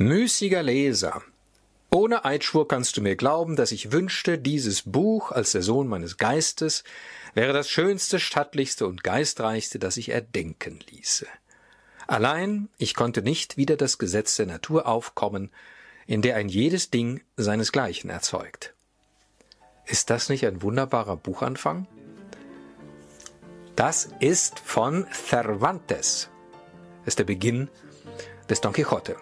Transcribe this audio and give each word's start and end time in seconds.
Müßiger 0.00 0.62
Leser, 0.62 1.22
ohne 1.90 2.24
Eidschwur 2.24 2.68
kannst 2.68 2.96
du 2.96 3.02
mir 3.02 3.16
glauben, 3.16 3.56
dass 3.56 3.72
ich 3.72 3.90
wünschte, 3.90 4.38
dieses 4.38 4.82
Buch 4.82 5.32
als 5.32 5.50
der 5.50 5.62
Sohn 5.62 5.88
meines 5.88 6.18
Geistes 6.18 6.84
wäre 7.34 7.52
das 7.52 7.68
schönste, 7.68 8.20
stattlichste 8.20 8.86
und 8.86 9.02
geistreichste, 9.02 9.80
das 9.80 9.96
ich 9.96 10.10
erdenken 10.10 10.78
ließe. 10.88 11.26
Allein 12.06 12.68
ich 12.78 12.94
konnte 12.94 13.22
nicht 13.22 13.56
wieder 13.56 13.76
das 13.76 13.98
Gesetz 13.98 14.36
der 14.36 14.46
Natur 14.46 14.86
aufkommen, 14.86 15.50
in 16.06 16.22
der 16.22 16.36
ein 16.36 16.48
jedes 16.48 16.90
Ding 16.90 17.20
seinesgleichen 17.36 18.08
erzeugt. 18.08 18.74
Ist 19.84 20.10
das 20.10 20.28
nicht 20.28 20.46
ein 20.46 20.62
wunderbarer 20.62 21.16
Buchanfang? 21.16 21.88
Das 23.74 24.10
ist 24.20 24.60
von 24.60 25.08
Cervantes. 25.12 26.28
Das 27.00 27.08
ist 27.08 27.18
der 27.18 27.24
Beginn 27.24 27.68
des 28.48 28.60
Don 28.60 28.72
Quixote. 28.72 29.16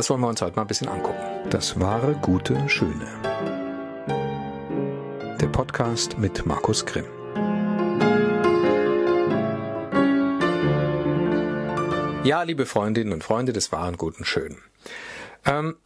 Das 0.00 0.08
wollen 0.08 0.22
wir 0.22 0.28
uns 0.28 0.40
heute 0.40 0.56
mal 0.56 0.62
ein 0.62 0.66
bisschen 0.66 0.88
angucken. 0.88 1.20
Das 1.50 1.78
wahre, 1.78 2.14
gute, 2.14 2.66
schöne. 2.70 3.06
Der 5.38 5.46
Podcast 5.48 6.16
mit 6.16 6.46
Markus 6.46 6.86
Grimm. 6.86 7.04
Ja, 12.24 12.44
liebe 12.44 12.64
Freundinnen 12.64 13.12
und 13.12 13.22
Freunde 13.22 13.52
des 13.52 13.72
wahren, 13.72 13.98
guten, 13.98 14.24
schönen. 14.24 14.62
Ähm, 15.44 15.76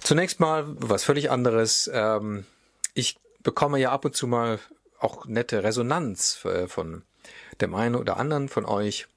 zunächst 0.00 0.40
mal 0.40 0.64
was 0.66 1.04
völlig 1.04 1.30
anderes. 1.30 1.90
Ähm, 1.92 2.46
ich 2.94 3.18
bekomme 3.42 3.78
ja 3.78 3.92
ab 3.92 4.06
und 4.06 4.16
zu 4.16 4.26
mal 4.26 4.60
auch 4.98 5.26
nette 5.26 5.62
Resonanz 5.62 6.42
äh, 6.46 6.68
von 6.68 7.02
dem 7.60 7.74
einen 7.74 7.96
oder 7.96 8.16
anderen 8.16 8.48
von 8.48 8.64
euch 8.64 9.08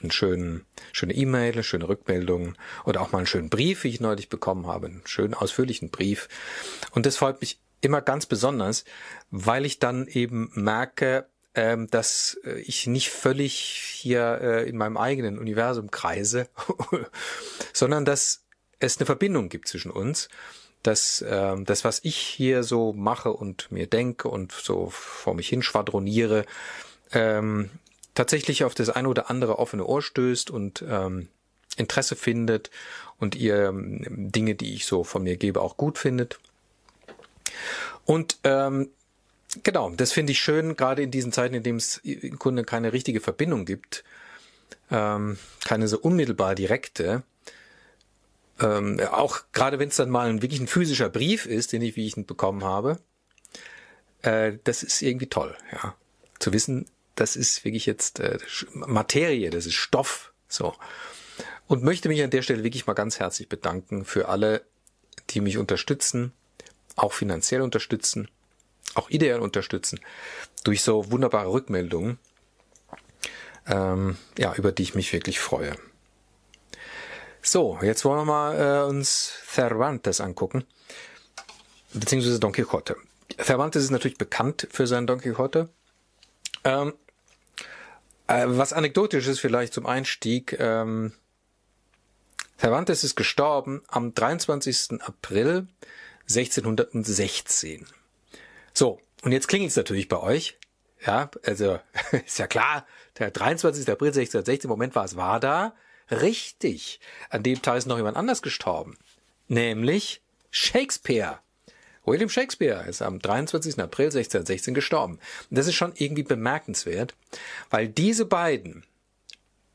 einen 0.00 0.10
schönen, 0.10 0.66
schöne 0.92 1.14
E-Mail, 1.14 1.62
schöne 1.62 1.88
Rückmeldung 1.88 2.54
oder 2.84 3.00
auch 3.00 3.12
mal 3.12 3.18
einen 3.18 3.26
schönen 3.26 3.50
Brief, 3.50 3.84
wie 3.84 3.88
ich 3.88 4.00
neulich 4.00 4.28
bekommen 4.28 4.66
habe, 4.66 4.86
einen 4.86 5.02
schönen 5.04 5.34
ausführlichen 5.34 5.90
Brief. 5.90 6.28
Und 6.92 7.06
das 7.06 7.16
freut 7.16 7.40
mich 7.40 7.60
immer 7.80 8.02
ganz 8.02 8.26
besonders, 8.26 8.84
weil 9.30 9.64
ich 9.64 9.78
dann 9.78 10.06
eben 10.06 10.50
merke, 10.54 11.26
ähm, 11.54 11.88
dass 11.90 12.38
äh, 12.44 12.60
ich 12.60 12.86
nicht 12.86 13.10
völlig 13.10 13.54
hier 13.54 14.38
äh, 14.40 14.68
in 14.68 14.76
meinem 14.76 14.96
eigenen 14.96 15.38
Universum 15.38 15.90
kreise, 15.90 16.48
sondern 17.72 18.04
dass 18.04 18.44
es 18.78 18.98
eine 18.98 19.06
Verbindung 19.06 19.48
gibt 19.48 19.68
zwischen 19.68 19.90
uns, 19.90 20.28
dass 20.82 21.24
ähm, 21.28 21.64
das, 21.64 21.84
was 21.84 22.00
ich 22.02 22.16
hier 22.16 22.62
so 22.62 22.92
mache 22.92 23.32
und 23.32 23.70
mir 23.70 23.86
denke 23.86 24.28
und 24.28 24.52
so 24.52 24.88
vor 24.90 25.34
mich 25.34 25.48
hin 25.48 25.62
schwadroniere, 25.62 26.46
ähm, 27.12 27.70
tatsächlich 28.14 28.64
auf 28.64 28.74
das 28.74 28.90
eine 28.90 29.08
oder 29.08 29.30
andere 29.30 29.58
offene 29.58 29.84
Ohr 29.84 30.02
stößt 30.02 30.50
und 30.50 30.84
ähm, 30.88 31.28
Interesse 31.76 32.16
findet 32.16 32.70
und 33.18 33.34
ihr 33.34 33.68
ähm, 33.68 34.02
Dinge, 34.32 34.54
die 34.54 34.74
ich 34.74 34.86
so 34.86 35.04
von 35.04 35.22
mir 35.22 35.36
gebe, 35.36 35.60
auch 35.60 35.76
gut 35.76 35.98
findet. 35.98 36.38
Und 38.04 38.38
ähm, 38.44 38.90
genau, 39.62 39.90
das 39.90 40.12
finde 40.12 40.32
ich 40.32 40.40
schön, 40.40 40.76
gerade 40.76 41.02
in 41.02 41.10
diesen 41.10 41.32
Zeiten, 41.32 41.54
in 41.54 41.62
denen 41.62 41.78
es 41.78 41.98
im 41.98 42.38
Grunde 42.38 42.64
keine 42.64 42.92
richtige 42.92 43.20
Verbindung 43.20 43.64
gibt, 43.64 44.04
ähm, 44.90 45.38
keine 45.64 45.88
so 45.88 45.98
unmittelbar 45.98 46.54
direkte. 46.54 47.22
Ähm, 48.60 49.00
auch 49.12 49.40
gerade 49.52 49.78
wenn 49.78 49.88
es 49.88 49.96
dann 49.96 50.10
mal 50.10 50.28
ein 50.28 50.42
wirklich 50.42 50.60
ein 50.60 50.66
physischer 50.66 51.08
Brief 51.08 51.46
ist, 51.46 51.72
den 51.72 51.82
ich, 51.82 51.96
wie 51.96 52.06
ich 52.06 52.16
ihn 52.16 52.26
bekommen 52.26 52.64
habe, 52.64 52.98
äh, 54.22 54.52
das 54.64 54.82
ist 54.82 55.00
irgendwie 55.02 55.28
toll, 55.28 55.56
ja. 55.72 55.94
Zu 56.38 56.52
wissen, 56.52 56.86
das 57.14 57.36
ist 57.36 57.64
wirklich 57.64 57.86
jetzt 57.86 58.20
äh, 58.20 58.38
Materie, 58.72 59.50
das 59.50 59.66
ist 59.66 59.74
Stoff. 59.74 60.32
So. 60.48 60.74
Und 61.66 61.82
möchte 61.82 62.08
mich 62.08 62.22
an 62.22 62.30
der 62.30 62.42
Stelle 62.42 62.64
wirklich 62.64 62.86
mal 62.86 62.94
ganz 62.94 63.20
herzlich 63.20 63.48
bedanken 63.48 64.04
für 64.04 64.28
alle, 64.28 64.62
die 65.30 65.40
mich 65.40 65.58
unterstützen, 65.58 66.32
auch 66.96 67.12
finanziell 67.12 67.62
unterstützen, 67.62 68.28
auch 68.94 69.08
ideell 69.10 69.40
unterstützen, 69.40 70.00
durch 70.64 70.82
so 70.82 71.10
wunderbare 71.10 71.52
Rückmeldungen, 71.52 72.18
ähm, 73.66 74.16
ja, 74.36 74.54
über 74.54 74.72
die 74.72 74.82
ich 74.82 74.94
mich 74.94 75.12
wirklich 75.12 75.38
freue. 75.38 75.76
So, 77.42 77.78
jetzt 77.82 78.04
wollen 78.04 78.18
wir 78.18 78.24
mal 78.24 78.82
äh, 78.82 78.88
uns 78.88 79.32
Cervantes 79.46 80.20
angucken, 80.20 80.64
beziehungsweise 81.92 82.38
Don 82.38 82.52
Quixote. 82.52 82.96
Cervantes 83.42 83.84
ist 83.84 83.90
natürlich 83.90 84.18
bekannt 84.18 84.68
für 84.70 84.86
seinen 84.86 85.06
Don 85.06 85.20
Quixote. 85.20 85.68
Ähm, 86.64 86.94
äh, 88.26 88.44
was 88.46 88.72
anekdotisch 88.72 89.26
ist 89.26 89.40
vielleicht 89.40 89.72
zum 89.72 89.86
Einstieg, 89.86 90.56
ähm, 90.58 91.12
Cervantes 92.60 93.04
ist 93.04 93.16
gestorben 93.16 93.82
am 93.88 94.12
23. 94.12 95.00
April 95.00 95.66
1616. 96.28 97.86
So, 98.74 99.00
und 99.22 99.32
jetzt 99.32 99.48
klingelt 99.48 99.70
es 99.70 99.76
natürlich 99.76 100.08
bei 100.08 100.18
euch. 100.18 100.58
Ja, 101.04 101.30
also 101.44 101.80
ist 102.26 102.38
ja 102.38 102.46
klar, 102.46 102.86
der 103.18 103.30
23. 103.30 103.88
April 103.88 104.08
1616, 104.08 104.68
Moment 104.68 104.94
war 104.94 105.04
es 105.04 105.16
war 105.16 105.40
da. 105.40 105.74
Richtig, 106.10 107.00
an 107.30 107.42
dem 107.42 107.62
Tag 107.62 107.78
ist 107.78 107.86
noch 107.86 107.96
jemand 107.96 108.16
anders 108.16 108.42
gestorben. 108.42 108.98
Nämlich 109.48 110.20
Shakespeare. 110.50 111.38
William 112.10 112.28
Shakespeare 112.28 112.84
ist 112.88 113.02
am 113.02 113.20
23. 113.20 113.78
April 113.78 114.06
1616 114.06 114.74
gestorben. 114.74 115.14
Und 115.48 115.58
das 115.58 115.66
ist 115.66 115.74
schon 115.74 115.92
irgendwie 115.96 116.22
bemerkenswert, 116.24 117.14
weil 117.70 117.88
diese 117.88 118.24
beiden 118.24 118.84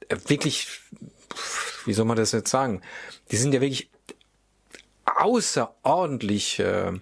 äh, 0.09 0.17
wirklich, 0.27 0.81
wie 1.85 1.93
soll 1.93 2.05
man 2.05 2.17
das 2.17 2.33
jetzt 2.33 2.51
sagen, 2.51 2.81
die 3.31 3.37
sind 3.37 3.53
ja 3.53 3.61
wirklich 3.61 3.89
außerordentlich, 5.05 6.59
äh, 6.59 6.93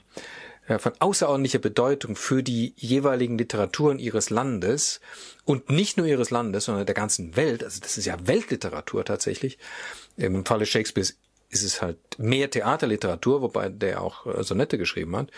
von 0.78 0.94
außerordentlicher 1.00 1.60
Bedeutung 1.60 2.16
für 2.16 2.42
die 2.42 2.74
jeweiligen 2.78 3.38
Literaturen 3.38 4.00
ihres 4.00 4.30
Landes 4.30 5.02
und 5.44 5.70
nicht 5.70 5.98
nur 5.98 6.06
ihres 6.06 6.30
Landes, 6.30 6.66
sondern 6.66 6.86
der 6.86 6.96
ganzen 6.96 7.36
Welt. 7.36 7.64
Also 7.64 7.82
das 7.82 7.98
ist 7.98 8.06
ja 8.06 8.16
Weltliteratur 8.28 9.04
tatsächlich. 9.04 9.58
Im 10.16 10.46
Falle 10.46 10.66
Shakespeares 10.66 11.18
ist 11.54 11.64
es 11.64 11.82
halt 11.82 11.98
mehr 12.18 12.50
Theaterliteratur, 12.50 13.42
wobei 13.42 13.70
der 13.70 14.02
auch 14.02 14.26
äh, 14.26 14.44
Sonette 14.44 14.78
geschrieben 14.78 15.16
hat. 15.16 15.30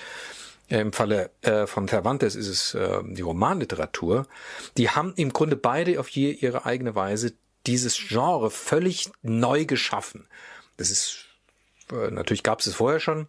Im 0.68 0.94
Falle 0.94 1.30
äh, 1.42 1.68
von 1.68 1.88
Cervantes 1.88 2.36
ist 2.36 2.48
es 2.48 2.74
äh, 2.74 3.02
die 3.04 3.22
Romanliteratur. 3.22 4.26
Die 4.78 4.90
haben 4.90 5.14
im 5.16 5.32
Grunde 5.32 5.56
beide 5.56 6.00
auf 6.00 6.10
je 6.10 6.32
ihre 6.32 6.66
eigene 6.66 6.96
Weise 6.96 7.34
dieses 7.68 7.98
Genre 7.98 8.50
völlig 8.50 9.12
neu 9.22 9.66
geschaffen. 9.66 10.28
Das 10.78 10.90
ist 10.90 11.26
äh, 11.92 12.10
natürlich 12.10 12.44
gab 12.44 12.62
es 12.62 12.68
es 12.68 12.76
vorher 12.76 13.00
schon, 13.00 13.28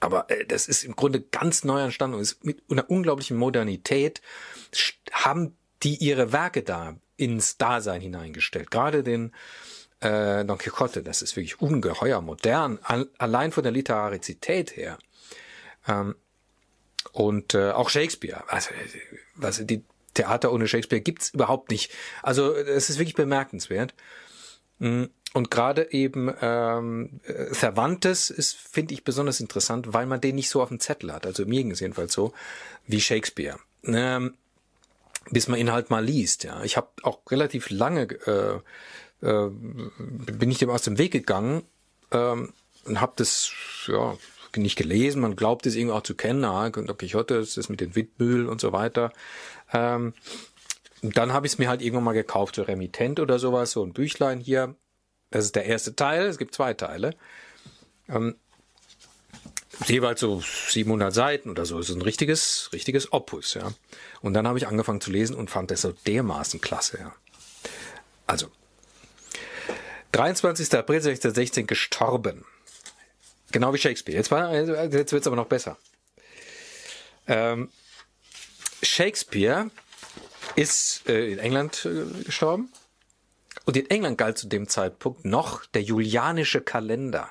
aber 0.00 0.30
äh, 0.30 0.44
das 0.46 0.68
ist 0.68 0.84
im 0.84 0.94
Grunde 0.94 1.20
ganz 1.20 1.64
neu 1.64 1.82
entstanden 1.82 2.16
und 2.16 2.22
ist 2.22 2.44
mit 2.44 2.62
einer 2.70 2.88
unglaublichen 2.88 3.36
Modernität 3.36 4.22
haben 5.12 5.56
die 5.82 5.96
ihre 5.96 6.32
Werke 6.32 6.62
da 6.62 6.96
ins 7.16 7.56
Dasein 7.58 8.00
hineingestellt. 8.00 8.70
Gerade 8.70 9.02
den 9.02 9.32
äh, 10.00 10.44
Don 10.44 10.58
Quixote, 10.58 11.02
das 11.02 11.22
ist 11.22 11.36
wirklich 11.36 11.60
ungeheuer 11.60 12.20
modern, 12.20 12.78
allein 13.18 13.52
von 13.52 13.62
der 13.62 13.72
Literarizität 13.72 14.76
her. 14.76 14.98
Ähm, 15.88 16.16
und 17.12 17.54
äh, 17.54 17.70
auch 17.70 17.88
Shakespeare, 17.88 18.44
also, 18.48 18.70
also 19.40 19.64
die 19.64 19.82
Theater 20.14 20.52
ohne 20.52 20.66
Shakespeare 20.66 21.00
gibt's 21.00 21.30
überhaupt 21.30 21.70
nicht. 21.70 21.92
Also 22.22 22.54
es 22.54 22.90
ist 22.90 22.98
wirklich 22.98 23.14
bemerkenswert. 23.14 23.94
Mm, 24.78 25.04
und 25.34 25.50
gerade 25.50 25.92
eben 25.92 26.34
ähm, 26.40 27.20
Cervantes 27.52 28.30
ist, 28.30 28.56
finde 28.56 28.94
ich, 28.94 29.04
besonders 29.04 29.40
interessant, 29.40 29.92
weil 29.92 30.06
man 30.06 30.20
den 30.20 30.34
nicht 30.34 30.48
so 30.48 30.62
auf 30.62 30.68
dem 30.68 30.80
Zettel 30.80 31.12
hat. 31.12 31.26
Also 31.26 31.44
mir 31.44 31.62
ging 31.62 31.70
es 31.70 31.80
jedenfalls 31.80 32.12
so, 32.12 32.32
wie 32.86 33.00
Shakespeare. 33.00 33.58
Ähm, 33.84 34.34
bis 35.30 35.48
man 35.48 35.58
ihn 35.58 35.72
halt 35.72 35.90
mal 35.90 36.04
liest. 36.04 36.44
Ja, 36.44 36.62
ich 36.62 36.76
habe 36.76 36.88
auch 37.02 37.20
relativ 37.30 37.70
lange 37.70 38.02
äh, 38.26 38.60
äh, 39.22 39.48
bin 39.48 40.50
ich 40.50 40.58
dem 40.58 40.70
aus 40.70 40.82
dem 40.82 40.98
Weg 40.98 41.12
gegangen 41.12 41.62
ähm, 42.12 42.52
und 42.84 43.00
habe 43.00 43.12
das 43.16 43.50
ja 43.86 44.16
nicht 44.56 44.76
gelesen. 44.76 45.20
Man 45.20 45.36
glaubt 45.36 45.66
es 45.66 45.74
irgendwie 45.74 45.94
auch 45.94 46.02
zu 46.02 46.14
kennen. 46.14 46.44
Ah, 46.44 46.68
Don 46.70 46.86
Quixote, 46.86 47.38
das 47.38 47.56
ist 47.56 47.68
mit 47.68 47.80
den 47.80 47.94
Windmühlen 47.94 48.48
und 48.48 48.60
so 48.60 48.72
weiter. 48.72 49.12
Ähm, 49.72 50.14
dann 51.02 51.32
habe 51.32 51.46
ich 51.46 51.54
es 51.54 51.58
mir 51.58 51.68
halt 51.68 51.82
irgendwann 51.82 52.04
mal 52.04 52.12
gekauft, 52.12 52.56
so 52.56 52.62
Remitent 52.62 53.20
oder 53.20 53.38
sowas, 53.38 53.72
so 53.72 53.84
ein 53.84 53.92
Büchlein 53.92 54.40
hier. 54.40 54.74
Das 55.30 55.44
ist 55.44 55.56
der 55.56 55.66
erste 55.66 55.94
Teil. 55.94 56.26
Es 56.26 56.38
gibt 56.38 56.54
zwei 56.54 56.74
Teile. 56.74 57.14
Ähm, 58.08 58.36
jeweils 59.86 60.20
so 60.20 60.40
700 60.40 61.12
Seiten 61.12 61.50
oder 61.50 61.66
so. 61.66 61.78
Das 61.78 61.90
ist 61.90 61.94
ein 61.94 62.02
richtiges, 62.02 62.70
richtiges 62.72 63.12
Opus, 63.12 63.54
ja. 63.54 63.72
Und 64.22 64.34
dann 64.34 64.48
habe 64.48 64.58
ich 64.58 64.66
angefangen 64.66 65.00
zu 65.00 65.10
lesen 65.10 65.36
und 65.36 65.50
fand 65.50 65.70
das 65.70 65.82
so 65.82 65.92
dermaßen 66.06 66.60
klasse, 66.60 66.98
ja. 66.98 67.14
Also, 68.26 68.48
23. 70.16 70.72
April 70.72 70.96
1616 70.96 71.66
gestorben. 71.66 72.46
Genau 73.52 73.74
wie 73.74 73.78
Shakespeare. 73.78 74.16
Jetzt, 74.16 74.30
war, 74.30 74.50
jetzt 74.54 75.12
wird's 75.12 75.26
aber 75.26 75.36
noch 75.36 75.46
besser. 75.46 75.76
Ähm, 77.26 77.68
Shakespeare 78.82 79.70
ist 80.54 81.06
äh, 81.06 81.32
in 81.32 81.38
England 81.38 81.84
äh, 81.84 82.24
gestorben 82.24 82.72
Und 83.66 83.76
in 83.76 83.90
England 83.90 84.16
galt 84.16 84.38
zu 84.38 84.48
dem 84.48 84.68
Zeitpunkt 84.68 85.26
noch 85.26 85.66
der 85.66 85.82
julianische 85.82 86.62
Kalender. 86.62 87.28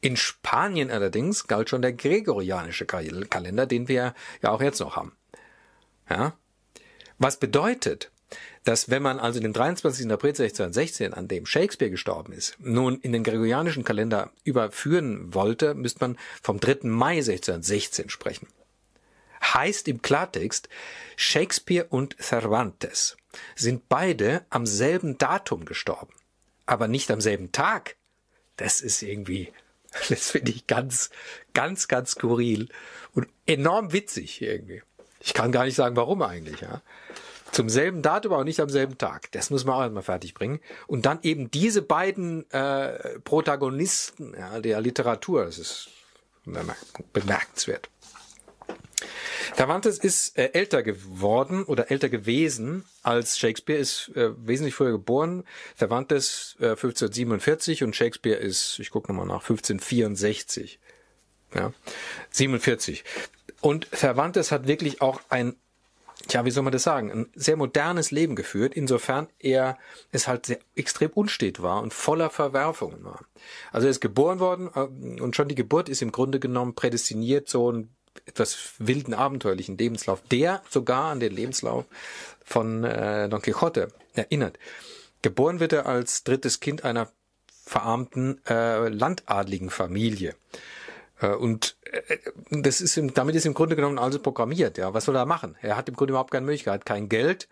In 0.00 0.16
Spanien 0.16 0.92
allerdings 0.92 1.48
galt 1.48 1.70
schon 1.70 1.82
der 1.82 1.92
gregorianische 1.92 2.86
Kalender, 2.86 3.66
den 3.66 3.88
wir 3.88 4.14
ja 4.42 4.50
auch 4.50 4.62
jetzt 4.62 4.78
noch 4.78 4.94
haben. 4.94 5.16
Ja? 6.08 6.34
Was 7.18 7.38
bedeutet, 7.38 8.12
dass 8.64 8.90
wenn 8.90 9.02
man 9.02 9.18
also 9.18 9.40
den 9.40 9.52
23. 9.52 10.10
April 10.10 10.30
1616, 10.30 11.14
an 11.14 11.28
dem 11.28 11.46
Shakespeare 11.46 11.90
gestorben 11.90 12.32
ist, 12.32 12.56
nun 12.58 13.00
in 13.00 13.12
den 13.12 13.24
gregorianischen 13.24 13.84
Kalender 13.84 14.30
überführen 14.44 15.32
wollte, 15.34 15.74
müsste 15.74 16.00
man 16.00 16.18
vom 16.42 16.60
3. 16.60 16.88
Mai 16.88 17.18
1616 17.18 18.10
sprechen. 18.10 18.48
Heißt 19.42 19.88
im 19.88 20.02
Klartext, 20.02 20.68
Shakespeare 21.16 21.86
und 21.88 22.16
Cervantes 22.20 23.16
sind 23.56 23.88
beide 23.88 24.44
am 24.50 24.66
selben 24.66 25.16
Datum 25.16 25.64
gestorben, 25.64 26.12
aber 26.66 26.88
nicht 26.88 27.10
am 27.10 27.20
selben 27.20 27.52
Tag. 27.52 27.96
Das 28.56 28.82
ist 28.82 29.02
irgendwie 29.02 29.50
das 30.08 30.30
finde 30.30 30.52
ich 30.52 30.66
ganz, 30.66 31.10
ganz, 31.54 31.88
ganz 31.88 32.12
skurril 32.12 32.68
und 33.14 33.28
enorm 33.46 33.92
witzig 33.92 34.40
irgendwie. 34.40 34.82
Ich 35.20 35.34
kann 35.34 35.52
gar 35.52 35.64
nicht 35.64 35.74
sagen, 35.74 35.96
warum 35.96 36.22
eigentlich, 36.22 36.60
ja. 36.60 36.80
Zum 37.52 37.68
selben 37.68 38.02
Datum, 38.02 38.32
aber 38.32 38.44
nicht 38.44 38.60
am 38.60 38.68
selben 38.68 38.96
Tag. 38.96 39.30
Das 39.32 39.50
muss 39.50 39.64
man 39.64 39.74
auch 39.74 39.82
erstmal 39.82 40.02
fertig 40.02 40.34
bringen. 40.34 40.60
Und 40.86 41.06
dann 41.06 41.18
eben 41.22 41.50
diese 41.50 41.82
beiden 41.82 42.48
äh, 42.50 43.18
Protagonisten 43.20 44.34
ja, 44.38 44.60
der 44.60 44.80
Literatur, 44.80 45.44
das 45.44 45.58
ist 45.58 45.88
bemerkenswert. 46.44 47.90
Cervantes 49.56 49.98
ist 49.98 50.38
äh, 50.38 50.50
älter 50.52 50.82
geworden 50.82 51.64
oder 51.64 51.90
älter 51.90 52.08
gewesen 52.08 52.84
als 53.02 53.38
Shakespeare, 53.38 53.78
ist 53.78 54.10
äh, 54.14 54.30
wesentlich 54.46 54.74
früher 54.74 54.92
geboren. 54.92 55.44
Cervantes 55.76 56.56
äh, 56.60 56.70
1547 56.70 57.82
und 57.82 57.96
Shakespeare 57.96 58.38
ist, 58.38 58.78
ich 58.78 58.90
gucke 58.90 59.12
nochmal 59.12 59.26
nach, 59.26 59.42
1564. 59.42 60.78
Ja, 61.54 61.72
47. 62.30 63.04
Und 63.60 63.88
Cervantes 63.94 64.52
hat 64.52 64.66
wirklich 64.66 65.02
auch 65.02 65.20
ein, 65.28 65.56
tja, 66.30 66.44
wie 66.44 66.50
soll 66.50 66.62
man 66.62 66.72
das 66.72 66.82
sagen, 66.82 67.10
ein 67.10 67.26
sehr 67.34 67.56
modernes 67.56 68.10
Leben 68.10 68.36
geführt, 68.36 68.74
insofern 68.74 69.28
er 69.38 69.78
es 70.12 70.28
halt 70.28 70.46
sehr 70.46 70.58
extrem 70.74 71.10
unstet 71.10 71.62
war 71.62 71.82
und 71.82 71.92
voller 71.92 72.30
Verwerfungen 72.30 73.04
war. 73.04 73.20
Also 73.72 73.86
er 73.86 73.90
ist 73.90 74.00
geboren 74.00 74.40
worden 74.40 74.70
äh, 74.74 75.20
und 75.20 75.36
schon 75.36 75.48
die 75.48 75.54
Geburt 75.54 75.88
ist 75.88 76.02
im 76.02 76.12
Grunde 76.12 76.40
genommen 76.40 76.74
prädestiniert, 76.74 77.48
so 77.48 77.72
ein 77.72 77.90
etwas 78.26 78.74
wilden, 78.78 79.14
abenteuerlichen 79.14 79.78
Lebenslauf, 79.78 80.20
der 80.30 80.62
sogar 80.68 81.12
an 81.12 81.20
den 81.20 81.32
Lebenslauf 81.32 81.84
von 82.44 82.84
äh, 82.84 83.28
Don 83.28 83.40
Quixote 83.40 83.88
erinnert. 84.14 84.58
Geboren 85.22 85.60
wird 85.60 85.72
er 85.72 85.86
als 85.86 86.24
drittes 86.24 86.60
Kind 86.60 86.84
einer 86.84 87.10
verarmten 87.64 88.40
äh, 88.46 88.88
landadligen 88.88 89.70
Familie. 89.70 90.34
Äh, 91.20 91.28
und 91.28 91.76
das 92.50 92.80
ist 92.80 93.00
damit 93.14 93.34
ist 93.34 93.46
im 93.46 93.54
Grunde 93.54 93.76
genommen 93.76 93.98
alles 93.98 94.20
programmiert. 94.20 94.78
Ja, 94.78 94.94
was 94.94 95.04
soll 95.04 95.16
er 95.16 95.26
machen? 95.26 95.56
Er 95.60 95.76
hat 95.76 95.88
im 95.88 95.96
Grunde 95.96 96.12
überhaupt 96.12 96.30
keine 96.30 96.46
Möglichkeit, 96.46 96.86
kein 96.86 97.08
Geld. 97.08 97.48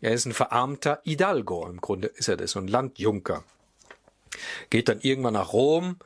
Er 0.00 0.12
ist 0.12 0.24
ein 0.24 0.32
verarmter 0.32 1.00
Hidalgo. 1.04 1.66
Im 1.66 1.80
Grunde 1.80 2.08
ist 2.08 2.28
er 2.28 2.36
das, 2.36 2.52
so 2.52 2.58
ein 2.58 2.68
Landjunker. 2.68 3.44
Geht 4.70 4.88
dann 4.88 5.00
irgendwann 5.00 5.34
nach 5.34 5.52
Rom, 5.52 5.96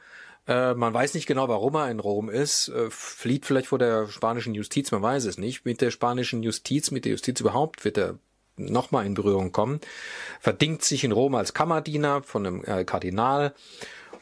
äh, 0.46 0.74
man 0.74 0.92
weiß 0.92 1.14
nicht 1.14 1.26
genau, 1.26 1.48
warum 1.48 1.74
er 1.74 1.90
in 1.90 2.00
Rom 2.00 2.28
ist. 2.28 2.68
Äh, 2.68 2.90
flieht 2.90 3.46
vielleicht 3.46 3.68
vor 3.68 3.78
der 3.78 4.08
spanischen 4.08 4.54
Justiz, 4.54 4.90
man 4.92 5.02
weiß 5.02 5.24
es 5.24 5.38
nicht. 5.38 5.64
Mit 5.64 5.80
der 5.80 5.90
spanischen 5.90 6.42
Justiz, 6.42 6.90
mit 6.90 7.04
der 7.04 7.12
Justiz 7.12 7.40
überhaupt 7.40 7.84
wird 7.84 7.98
er 7.98 8.18
nochmal 8.56 9.06
in 9.06 9.14
Berührung 9.14 9.52
kommen. 9.52 9.80
Verdingt 10.40 10.84
sich 10.84 11.04
in 11.04 11.12
Rom 11.12 11.34
als 11.34 11.54
Kammerdiener 11.54 12.22
von 12.22 12.46
einem 12.46 12.64
äh, 12.64 12.84
Kardinal 12.84 13.54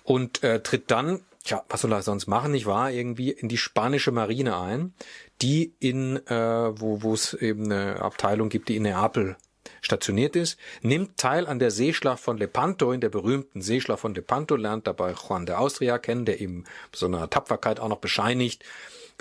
und 0.04 0.42
äh, 0.42 0.62
tritt 0.62 0.90
dann, 0.90 1.20
tja, 1.42 1.64
was 1.68 1.80
soll 1.80 1.92
er 1.92 2.02
sonst 2.02 2.26
machen, 2.26 2.52
nicht 2.52 2.66
wahr, 2.66 2.90
irgendwie 2.90 3.30
in 3.30 3.48
die 3.48 3.58
spanische 3.58 4.12
Marine 4.12 4.58
ein, 4.58 4.94
die 5.40 5.74
in, 5.78 6.24
äh, 6.26 6.80
wo 6.80 7.02
wo 7.02 7.14
es 7.14 7.34
eben 7.34 7.64
eine 7.64 8.00
Abteilung 8.00 8.48
gibt, 8.48 8.68
die 8.68 8.76
in 8.76 8.84
Neapel 8.84 9.36
stationiert 9.80 10.36
ist, 10.36 10.58
nimmt 10.80 11.18
teil 11.18 11.46
an 11.46 11.58
der 11.58 11.70
Seeschlacht 11.70 12.20
von 12.20 12.38
Lepanto, 12.38 12.92
in 12.92 13.00
der 13.00 13.08
berühmten 13.08 13.62
Seeschlacht 13.62 14.00
von 14.00 14.14
Lepanto, 14.14 14.56
lernt 14.56 14.86
dabei 14.86 15.12
Juan 15.12 15.46
de 15.46 15.56
Austria 15.56 15.98
kennen, 15.98 16.24
der 16.24 16.40
ihm 16.40 16.64
so 16.92 17.06
eine 17.06 17.28
Tapferkeit 17.28 17.80
auch 17.80 17.88
noch 17.88 17.98
bescheinigt 17.98 18.64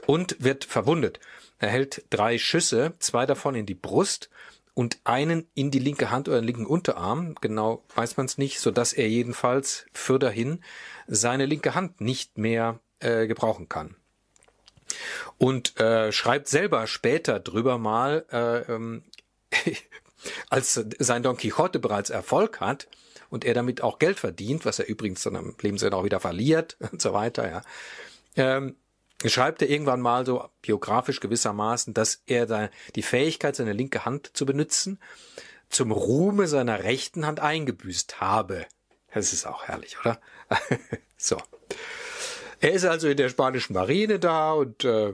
und 0.06 0.36
wird 0.40 0.64
verwundet. 0.64 1.20
Er 1.60 1.70
hält 1.70 2.06
drei 2.10 2.38
Schüsse, 2.38 2.94
zwei 3.00 3.26
davon 3.26 3.56
in 3.56 3.68
die 3.68 3.76
Brust 3.76 4.31
und 4.74 5.00
einen 5.04 5.48
in 5.54 5.72
die 5.72 5.80
linke 5.80 6.12
Hand 6.12 6.28
oder 6.28 6.40
den 6.40 6.46
linken 6.46 6.66
Unterarm, 6.66 7.36
genau 7.42 7.84
weiß 7.96 8.18
man 8.18 8.26
es 8.26 8.38
nicht, 8.38 8.60
so 8.60 8.72
dass 8.72 8.94
er 8.94 9.10
jedenfalls 9.10 9.86
für 9.94 10.20
dahin 10.20 10.64
seine 11.08 11.46
linke 11.46 11.76
Hand 11.76 12.02
nicht 12.02 12.38
mehr 12.38 12.80
äh, 13.00 13.28
gebrauchen 13.28 13.68
kann. 13.68 13.96
Und 15.38 15.80
äh, 15.80 16.12
schreibt 16.12 16.48
selber 16.48 16.88
später 16.88 17.40
drüber 17.40 17.78
mal, 17.78 18.26
äh, 18.32 18.72
ähm, 18.72 19.04
als 20.50 20.80
sein 21.00 21.24
Don 21.24 21.38
Quixote 21.38 21.80
bereits 21.80 22.10
Erfolg 22.10 22.60
hat 22.60 22.88
und 23.30 23.46
er 23.46 23.54
damit 23.54 23.82
auch 23.82 24.00
Geld 24.00 24.20
verdient, 24.20 24.66
was 24.66 24.80
er 24.80 24.88
übrigens 24.88 25.24
dann 25.24 25.36
am 25.36 25.56
Lebensende 25.60 25.98
auch 25.98 26.04
wieder 26.04 26.20
verliert 26.20 26.78
und 26.92 27.02
so 27.02 27.14
weiter, 27.14 27.50
ja, 27.50 27.62
ähm, 28.36 28.76
schreibt 29.30 29.62
er 29.62 29.70
irgendwann 29.70 30.02
mal 30.02 30.26
so 30.26 30.48
biografisch 30.62 31.20
gewissermaßen, 31.20 31.94
dass 31.94 32.24
er 32.26 32.46
da 32.46 32.70
die 32.96 33.04
Fähigkeit, 33.04 33.56
seine 33.56 33.74
linke 33.74 34.06
Hand 34.06 34.32
zu 34.34 34.46
benutzen, 34.46 35.00
zum 35.70 35.92
Ruhme 35.92 36.48
seiner 36.48 36.84
rechten 36.84 37.26
Hand 37.26 37.40
eingebüßt 37.40 38.20
habe. 38.20 38.66
Das 39.14 39.34
ist 39.34 39.46
auch 39.46 39.64
herrlich, 39.64 39.98
oder? 40.00 40.20
so. 41.18 41.38
Er 42.60 42.72
ist 42.72 42.86
also 42.86 43.08
in 43.08 43.18
der 43.18 43.30
spanischen 43.30 43.74
Marine 43.74 44.20
da 44.20 44.54
und 44.54 44.84
äh, 44.86 45.14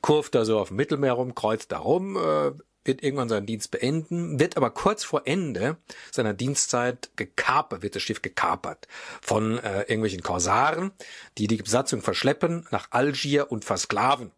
kurft 0.00 0.34
da 0.34 0.44
so 0.44 0.58
auf 0.58 0.68
dem 0.68 0.76
Mittelmeer 0.76 1.14
rum, 1.14 1.34
kreuzt 1.34 1.72
da 1.72 1.78
rum, 1.78 2.16
äh, 2.16 2.52
wird 2.88 3.02
irgendwann 3.02 3.28
seinen 3.28 3.46
Dienst 3.46 3.70
beenden, 3.70 4.40
wird 4.40 4.56
aber 4.56 4.70
kurz 4.70 5.04
vor 5.04 5.22
Ende 5.26 5.76
seiner 6.10 6.34
Dienstzeit 6.34 7.10
gekapert, 7.14 7.82
wird 7.82 7.94
das 7.94 8.02
Schiff 8.02 8.22
gekapert 8.22 8.88
von 9.20 9.58
äh, 9.58 9.82
irgendwelchen 9.82 10.22
Korsaren, 10.22 10.90
die 11.36 11.46
die 11.46 11.58
Besatzung 11.58 12.02
verschleppen 12.02 12.66
nach 12.72 12.88
Algier 12.90 13.52
und 13.52 13.64
versklaven. 13.64 14.32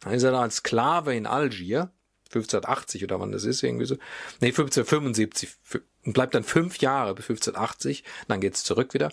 Dann 0.00 0.14
ist 0.14 0.24
er 0.24 0.32
da 0.32 0.42
als 0.42 0.56
Sklave 0.56 1.14
in 1.14 1.26
Algier, 1.26 1.92
1580 2.30 3.04
oder 3.04 3.20
wann 3.20 3.30
das 3.30 3.44
ist, 3.44 3.62
irgendwie 3.62 3.86
so. 3.86 3.94
Nee, 4.40 4.48
1575 4.48 5.50
und 6.04 6.14
bleibt 6.14 6.34
dann 6.34 6.44
fünf 6.44 6.78
Jahre 6.78 7.14
bis 7.14 7.26
1580, 7.26 8.02
dann 8.26 8.40
geht's 8.40 8.64
zurück 8.64 8.94
wieder. 8.94 9.12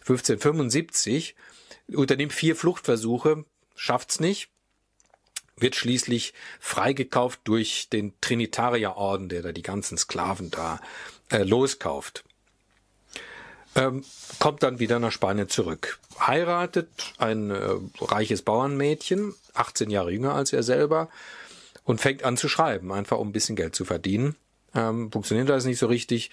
1575 0.00 1.34
unternimmt 1.88 2.32
vier 2.32 2.54
Fluchtversuche, 2.54 3.44
schafft's 3.74 4.20
nicht, 4.20 4.50
wird 5.60 5.76
schließlich 5.76 6.34
freigekauft 6.58 7.40
durch 7.44 7.88
den 7.90 8.12
Trinitarier-Orden, 8.20 9.28
der 9.28 9.42
da 9.42 9.52
die 9.52 9.62
ganzen 9.62 9.98
Sklaven 9.98 10.50
da 10.50 10.80
äh, 11.30 11.42
loskauft. 11.42 12.24
Ähm, 13.76 14.04
kommt 14.40 14.62
dann 14.62 14.80
wieder 14.80 14.98
nach 14.98 15.12
Spanien 15.12 15.48
zurück. 15.48 16.00
Heiratet 16.18 16.88
ein 17.18 17.50
äh, 17.50 17.76
reiches 18.00 18.42
Bauernmädchen, 18.42 19.34
18 19.54 19.90
Jahre 19.90 20.10
jünger 20.10 20.34
als 20.34 20.52
er 20.52 20.62
selber, 20.62 21.08
und 21.84 22.00
fängt 22.00 22.24
an 22.24 22.36
zu 22.36 22.48
schreiben, 22.48 22.92
einfach 22.92 23.18
um 23.18 23.28
ein 23.28 23.32
bisschen 23.32 23.56
Geld 23.56 23.74
zu 23.74 23.84
verdienen. 23.84 24.36
Ähm, 24.74 25.10
funktioniert 25.12 25.48
das 25.48 25.64
nicht 25.64 25.78
so 25.78 25.86
richtig. 25.86 26.30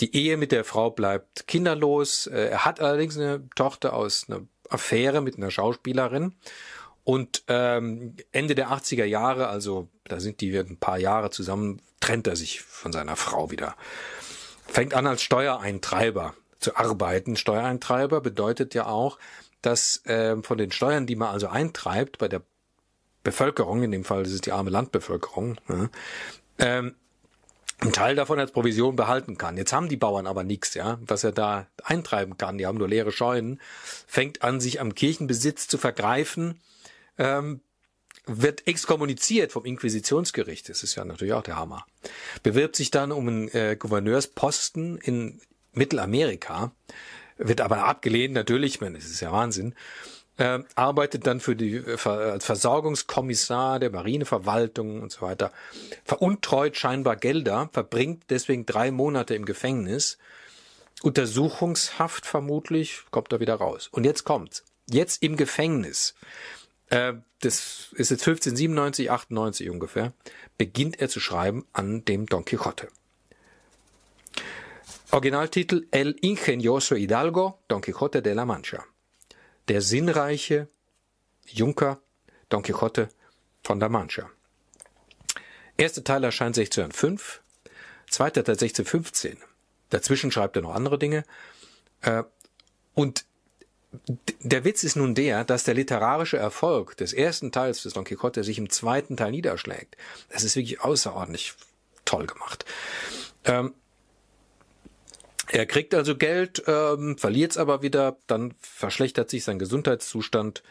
Die 0.00 0.14
Ehe 0.14 0.36
mit 0.36 0.52
der 0.52 0.64
Frau 0.64 0.90
bleibt 0.90 1.46
kinderlos. 1.46 2.26
Äh, 2.26 2.48
er 2.50 2.64
hat 2.64 2.80
allerdings 2.80 3.16
eine 3.16 3.48
Tochter 3.54 3.94
aus 3.94 4.26
einer 4.28 4.42
Affäre 4.68 5.22
mit 5.22 5.36
einer 5.36 5.50
Schauspielerin 5.50 6.34
und 7.06 7.44
ähm, 7.46 8.16
Ende 8.32 8.56
der 8.56 8.70
80er 8.70 9.04
Jahre, 9.04 9.46
also 9.46 9.88
da 10.08 10.18
sind 10.18 10.40
die 10.40 10.58
ein 10.58 10.76
paar 10.76 10.98
Jahre 10.98 11.30
zusammen, 11.30 11.80
trennt 12.00 12.26
er 12.26 12.34
sich 12.34 12.62
von 12.62 12.92
seiner 12.92 13.14
Frau 13.14 13.52
wieder. 13.52 13.76
Fängt 14.66 14.92
an 14.92 15.06
als 15.06 15.22
Steuereintreiber 15.22 16.34
zu 16.58 16.74
arbeiten. 16.74 17.36
Steuereintreiber 17.36 18.20
bedeutet 18.20 18.74
ja 18.74 18.86
auch, 18.86 19.20
dass 19.62 20.04
äh, 20.06 20.42
von 20.42 20.58
den 20.58 20.72
Steuern, 20.72 21.06
die 21.06 21.14
man 21.14 21.28
also 21.28 21.46
eintreibt 21.46 22.18
bei 22.18 22.26
der 22.26 22.42
Bevölkerung, 23.22 23.84
in 23.84 23.92
dem 23.92 24.04
Fall 24.04 24.22
ist 24.22 24.32
es 24.32 24.40
die 24.40 24.50
arme 24.50 24.70
Landbevölkerung, 24.70 25.58
ne, 25.68 25.90
ähm, 26.58 26.96
einen 27.78 27.92
Teil 27.92 28.16
davon 28.16 28.40
als 28.40 28.50
Provision 28.50 28.96
behalten 28.96 29.38
kann. 29.38 29.56
Jetzt 29.56 29.72
haben 29.72 29.88
die 29.88 29.96
Bauern 29.96 30.26
aber 30.26 30.42
nichts, 30.42 30.74
ja, 30.74 30.98
was 31.02 31.22
er 31.22 31.30
da 31.30 31.68
eintreiben 31.84 32.36
kann. 32.36 32.58
Die 32.58 32.66
haben 32.66 32.78
nur 32.78 32.88
leere 32.88 33.12
Scheunen. 33.12 33.60
Fängt 34.08 34.42
an, 34.42 34.60
sich 34.60 34.80
am 34.80 34.96
Kirchenbesitz 34.96 35.68
zu 35.68 35.78
vergreifen 35.78 36.60
ähm, 37.18 37.60
wird 38.26 38.66
exkommuniziert 38.66 39.52
vom 39.52 39.64
Inquisitionsgericht. 39.64 40.68
Das 40.68 40.82
ist 40.82 40.96
ja 40.96 41.04
natürlich 41.04 41.34
auch 41.34 41.42
der 41.42 41.56
Hammer. 41.56 41.86
Bewirbt 42.42 42.76
sich 42.76 42.90
dann 42.90 43.12
um 43.12 43.28
einen 43.28 43.48
äh, 43.48 43.76
Gouverneursposten 43.78 44.98
in 44.98 45.40
Mittelamerika, 45.72 46.72
wird 47.36 47.60
aber 47.60 47.84
abgelehnt, 47.84 48.34
natürlich, 48.34 48.80
man, 48.80 48.94
das 48.94 49.04
ist 49.04 49.20
ja 49.20 49.30
Wahnsinn. 49.30 49.74
äh, 50.38 50.60
arbeitet 50.74 51.26
dann 51.26 51.40
für 51.40 51.56
die 51.56 51.76
äh, 51.76 52.08
als 52.08 52.44
Versorgungskommissar 52.44 53.78
der 53.78 53.90
Marineverwaltung 53.90 55.02
und 55.02 55.12
so 55.12 55.22
weiter, 55.22 55.52
veruntreut 56.04 56.76
scheinbar 56.76 57.16
Gelder, 57.16 57.70
verbringt 57.72 58.24
deswegen 58.30 58.66
drei 58.66 58.90
Monate 58.90 59.34
im 59.34 59.44
Gefängnis, 59.44 60.18
Untersuchungshaft 61.02 62.26
vermutlich, 62.26 63.02
kommt 63.10 63.32
er 63.32 63.40
wieder 63.40 63.54
raus. 63.54 63.88
Und 63.90 64.04
jetzt 64.04 64.24
kommt's. 64.24 64.64
Jetzt 64.88 65.22
im 65.22 65.36
Gefängnis, 65.36 66.14
äh, 66.90 67.14
das 67.40 67.88
ist 67.92 68.10
jetzt 68.10 68.26
1597, 68.26 69.10
98 69.10 69.70
ungefähr, 69.70 70.12
beginnt 70.58 71.00
er 71.00 71.08
zu 71.08 71.20
schreiben 71.20 71.66
an 71.72 72.04
dem 72.04 72.26
Don 72.26 72.44
Quixote. 72.44 72.88
Originaltitel 75.10 75.86
El 75.90 76.16
Ingenioso 76.20 76.96
Hidalgo, 76.96 77.58
Don 77.68 77.80
Quixote 77.80 78.22
de 78.22 78.32
la 78.32 78.44
Mancha 78.44 78.84
der 79.68 79.82
sinnreiche 79.82 80.68
Junker 81.46 82.00
Don 82.48 82.62
Quixote 82.62 83.08
von 83.62 83.80
La 83.80 83.88
Mancha. 83.88 84.30
Erster 85.76 86.04
Teil 86.04 86.24
erscheint 86.24 86.56
1605, 86.56 87.42
zweiter 88.08 88.44
Teil 88.44 88.54
1615. 88.54 89.38
Dazwischen 89.90 90.32
schreibt 90.32 90.56
er 90.56 90.62
noch 90.62 90.74
andere 90.74 90.98
Dinge. 90.98 91.24
Äh, 92.02 92.24
und 92.94 93.26
der 94.40 94.64
Witz 94.64 94.84
ist 94.84 94.96
nun 94.96 95.14
der, 95.14 95.44
dass 95.44 95.64
der 95.64 95.74
literarische 95.74 96.36
Erfolg 96.36 96.96
des 96.96 97.12
ersten 97.12 97.52
Teils 97.52 97.82
des 97.82 97.94
Don 97.94 98.04
Quixote 98.04 98.44
sich 98.44 98.58
im 98.58 98.70
zweiten 98.70 99.16
Teil 99.16 99.30
niederschlägt. 99.30 99.96
Das 100.28 100.44
ist 100.44 100.56
wirklich 100.56 100.80
außerordentlich 100.80 101.54
toll 102.04 102.26
gemacht. 102.26 102.64
Ähm, 103.44 103.74
er 105.48 105.66
kriegt 105.66 105.94
also 105.94 106.16
Geld, 106.16 106.62
ähm, 106.66 107.16
verliert 107.18 107.52
es 107.52 107.58
aber 107.58 107.82
wieder, 107.82 108.16
dann 108.26 108.54
verschlechtert 108.60 109.30
sich 109.30 109.44
sein 109.44 109.58
Gesundheitszustand 109.58 110.62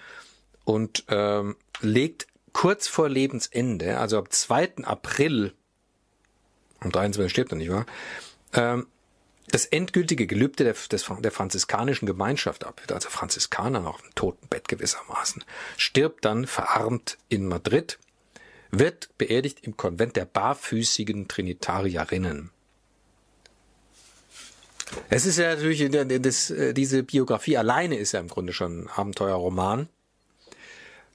und 0.66 1.06
ähm, 1.08 1.56
legt 1.82 2.28
kurz 2.52 2.88
vor 2.88 3.10
Lebensende, 3.10 3.98
also 3.98 4.18
am 4.18 4.30
2. 4.30 4.84
April, 4.84 5.54
am 6.80 6.92
23. 6.92 7.32
stirbt 7.32 7.52
er 7.54 7.58
nicht 7.58 7.72
wahr, 7.72 7.86
ähm, 8.54 8.88
das 9.48 9.66
endgültige 9.66 10.28
Gelübde 10.28 10.64
der, 10.64 10.74
des, 10.74 11.06
der 11.20 11.32
franziskanischen 11.32 12.06
Gemeinschaft 12.06 12.64
ab, 12.64 12.82
also 12.90 13.10
Franziskaner 13.10 13.80
noch 13.80 14.04
im 14.04 14.14
Totenbett 14.16 14.68
gewissermaßen, 14.68 15.44
stirbt 15.78 16.26
dann 16.26 16.48
verarmt 16.48 17.18
in 17.30 17.48
Madrid, 17.48 18.00
wird 18.72 19.10
beerdigt 19.18 19.60
im 19.62 19.78
Konvent 19.78 20.16
der 20.16 20.26
barfüßigen 20.26 21.28
Trinitarierinnen. 21.28 22.52
Es 25.10 25.26
ist 25.26 25.38
ja 25.38 25.56
natürlich, 25.56 25.90
das, 26.22 26.50
äh, 26.52 26.74
diese 26.74 27.04
Biografie 27.04 27.58
alleine 27.58 27.98
ist 27.98 28.12
ja 28.12 28.20
im 28.20 28.28
Grunde 28.28 28.54
schon 28.54 28.84
ein 28.84 28.90
Abenteuerroman. 28.90 29.90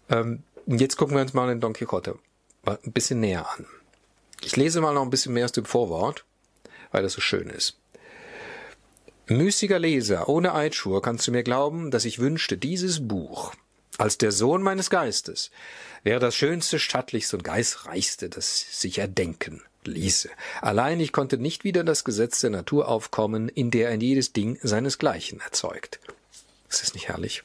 Ähm, 0.09 0.43
jetzt 0.67 0.97
gucken 0.97 1.15
wir 1.15 1.23
uns 1.23 1.35
mal 1.35 1.49
den 1.49 1.61
Don 1.61 1.73
Quixote 1.73 2.19
ein 2.65 2.93
bisschen 2.93 3.21
näher 3.21 3.49
an. 3.51 3.67
Ich 4.43 4.57
lese 4.57 4.81
mal 4.81 4.93
noch 4.93 5.03
ein 5.03 5.11
bisschen 5.11 5.33
mehr 5.33 5.45
aus 5.45 5.53
dem 5.53 5.65
Vorwort, 5.65 6.25
weil 6.91 7.03
das 7.03 7.13
so 7.13 7.21
schön 7.21 7.49
ist. 7.51 7.80
Müßiger 9.31 9.79
Leser, 9.79 10.29
ohne 10.29 10.55
Eidschwur 10.55 11.03
kannst 11.03 11.29
du 11.29 11.31
mir 11.31 11.45
glauben, 11.45 11.93
dass 11.93 12.05
ich 12.05 12.19
wünschte, 12.19 12.59
dieses 12.59 13.07
Buch 13.07 13.53
als 13.97 14.19
der 14.19 14.33
Sohn 14.33 14.61
meines 14.61 14.91
Geistes 14.91 15.53
wäre 16.03 16.19
das 16.19 16.35
schönste, 16.35 16.81
stattlichste 16.81 17.37
und 17.37 17.45
geistreichste, 17.45 18.29
das 18.29 18.81
sich 18.81 18.99
erdenken 18.99 19.63
ließe. 19.85 20.31
Allein 20.63 20.99
ich 20.99 21.13
konnte 21.13 21.39
nicht 21.39 21.63
wieder 21.63 21.85
das 21.85 22.03
Gesetz 22.03 22.41
der 22.41 22.51
Natur 22.51 22.89
aufkommen, 22.89 23.49
in 23.49 23.71
der 23.71 23.91
ein 23.91 24.01
jedes 24.01 24.33
Ding 24.33 24.59
seinesgleichen 24.63 25.39
erzeugt. 25.39 26.01
Ist 26.69 26.83
das 26.83 26.95
nicht 26.95 27.07
herrlich? 27.07 27.45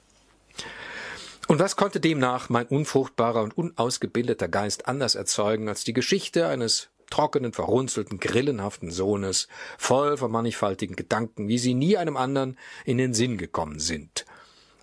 Und 1.48 1.60
was 1.60 1.76
konnte 1.76 2.00
demnach 2.00 2.50
mein 2.50 2.66
unfruchtbarer 2.66 3.44
und 3.44 3.56
unausgebildeter 3.56 4.48
Geist 4.48 4.88
anders 4.88 5.14
erzeugen 5.14 5.70
als 5.70 5.84
die 5.84 5.94
Geschichte 5.94 6.48
eines 6.48 6.90
trockenen, 7.10 7.54
verrunzelten, 7.54 8.20
grillenhaften 8.20 8.92
Sohnes, 8.92 9.48
voll 9.78 10.18
von 10.18 10.32
mannigfaltigen 10.32 10.96
Gedanken, 10.96 11.48
wie 11.48 11.58
sie 11.58 11.74
nie 11.74 11.98
einem 11.98 12.18
anderen 12.18 12.58
in 12.86 12.98
den 12.98 13.14
Sinn 13.14 13.38
gekommen 13.38 13.80
sind. 13.80 14.26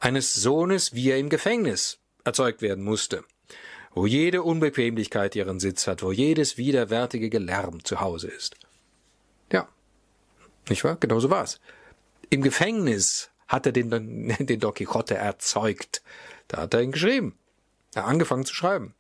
Eines 0.00 0.34
Sohnes, 0.34 0.94
wie 0.94 1.10
er 1.10 1.18
im 1.18 1.28
Gefängnis 1.28 1.98
erzeugt 2.24 2.62
werden 2.62 2.84
musste, 2.84 3.24
wo 3.94 4.06
jede 4.06 4.42
Unbequemlichkeit 4.42 5.36
ihren 5.36 5.60
Sitz 5.60 5.86
hat, 5.86 6.02
wo 6.02 6.12
jedes 6.12 6.56
widerwärtige 6.56 7.30
Gelärm 7.30 7.84
zu 7.84 8.00
Hause 8.00 8.28
ist. 8.28 8.56
Ja, 9.52 9.68
nicht 10.68 10.84
wahr? 10.84 10.96
Genauso 10.98 11.30
war's. 11.30 11.60
Im 12.30 12.42
Gefängnis 12.42 13.30
hat 13.46 13.66
er 13.66 13.72
den, 13.72 13.90
den 14.38 14.60
Don 14.60 14.74
Quixote 14.74 15.14
erzeugt. 15.14 16.02
Da 16.48 16.62
hat 16.62 16.74
er 16.74 16.82
ihn 16.82 16.92
geschrieben. 16.92 17.38
Er 17.94 18.02
hat 18.02 18.10
angefangen 18.10 18.44
zu 18.44 18.54
schreiben. 18.54 18.94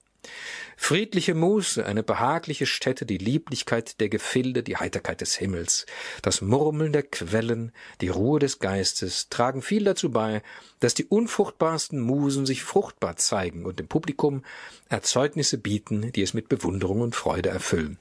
Friedliche 0.76 1.34
Muße, 1.34 1.84
eine 1.84 2.02
behagliche 2.02 2.66
Stätte, 2.66 3.06
die 3.06 3.18
Lieblichkeit 3.18 4.00
der 4.00 4.08
Gefilde, 4.08 4.62
die 4.62 4.76
Heiterkeit 4.76 5.20
des 5.20 5.36
Himmels, 5.36 5.86
das 6.22 6.40
Murmeln 6.40 6.92
der 6.92 7.04
Quellen, 7.04 7.72
die 8.00 8.08
Ruhe 8.08 8.40
des 8.40 8.58
Geistes 8.58 9.28
tragen 9.28 9.62
viel 9.62 9.84
dazu 9.84 10.10
bei, 10.10 10.42
dass 10.80 10.94
die 10.94 11.04
unfruchtbarsten 11.04 12.00
Musen 12.00 12.46
sich 12.46 12.62
fruchtbar 12.62 13.16
zeigen 13.16 13.64
und 13.64 13.78
dem 13.78 13.88
Publikum 13.88 14.44
Erzeugnisse 14.88 15.58
bieten, 15.58 16.12
die 16.12 16.22
es 16.22 16.34
mit 16.34 16.48
Bewunderung 16.48 17.00
und 17.00 17.14
Freude 17.14 17.50
erfüllen. 17.50 17.98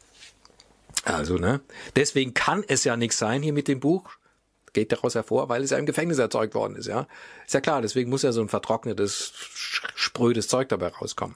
Also, 1.04 1.38
ne? 1.38 1.62
Deswegen 1.96 2.34
kann 2.34 2.64
es 2.68 2.84
ja 2.84 2.98
nichts 2.98 3.18
sein 3.18 3.42
hier 3.42 3.54
mit 3.54 3.68
dem 3.68 3.80
Buch. 3.80 4.10
Geht 4.74 4.92
daraus 4.92 5.16
hervor, 5.16 5.50
weil 5.50 5.64
es 5.64 5.72
ja 5.72 5.78
im 5.78 5.86
Gefängnis 5.86 6.18
erzeugt 6.18 6.56
worden 6.56 6.76
ist, 6.76 6.88
ja? 6.88 7.08
Ist 7.46 7.54
ja 7.54 7.62
klar, 7.62 7.82
deswegen 7.82 8.10
muss 8.10 8.22
ja 8.22 8.32
so 8.32 8.42
ein 8.42 8.50
vertrocknetes, 8.50 9.34
sprödes 9.96 10.48
Zeug 10.48 10.70
dabei 10.70 10.88
rauskommen. 10.88 11.36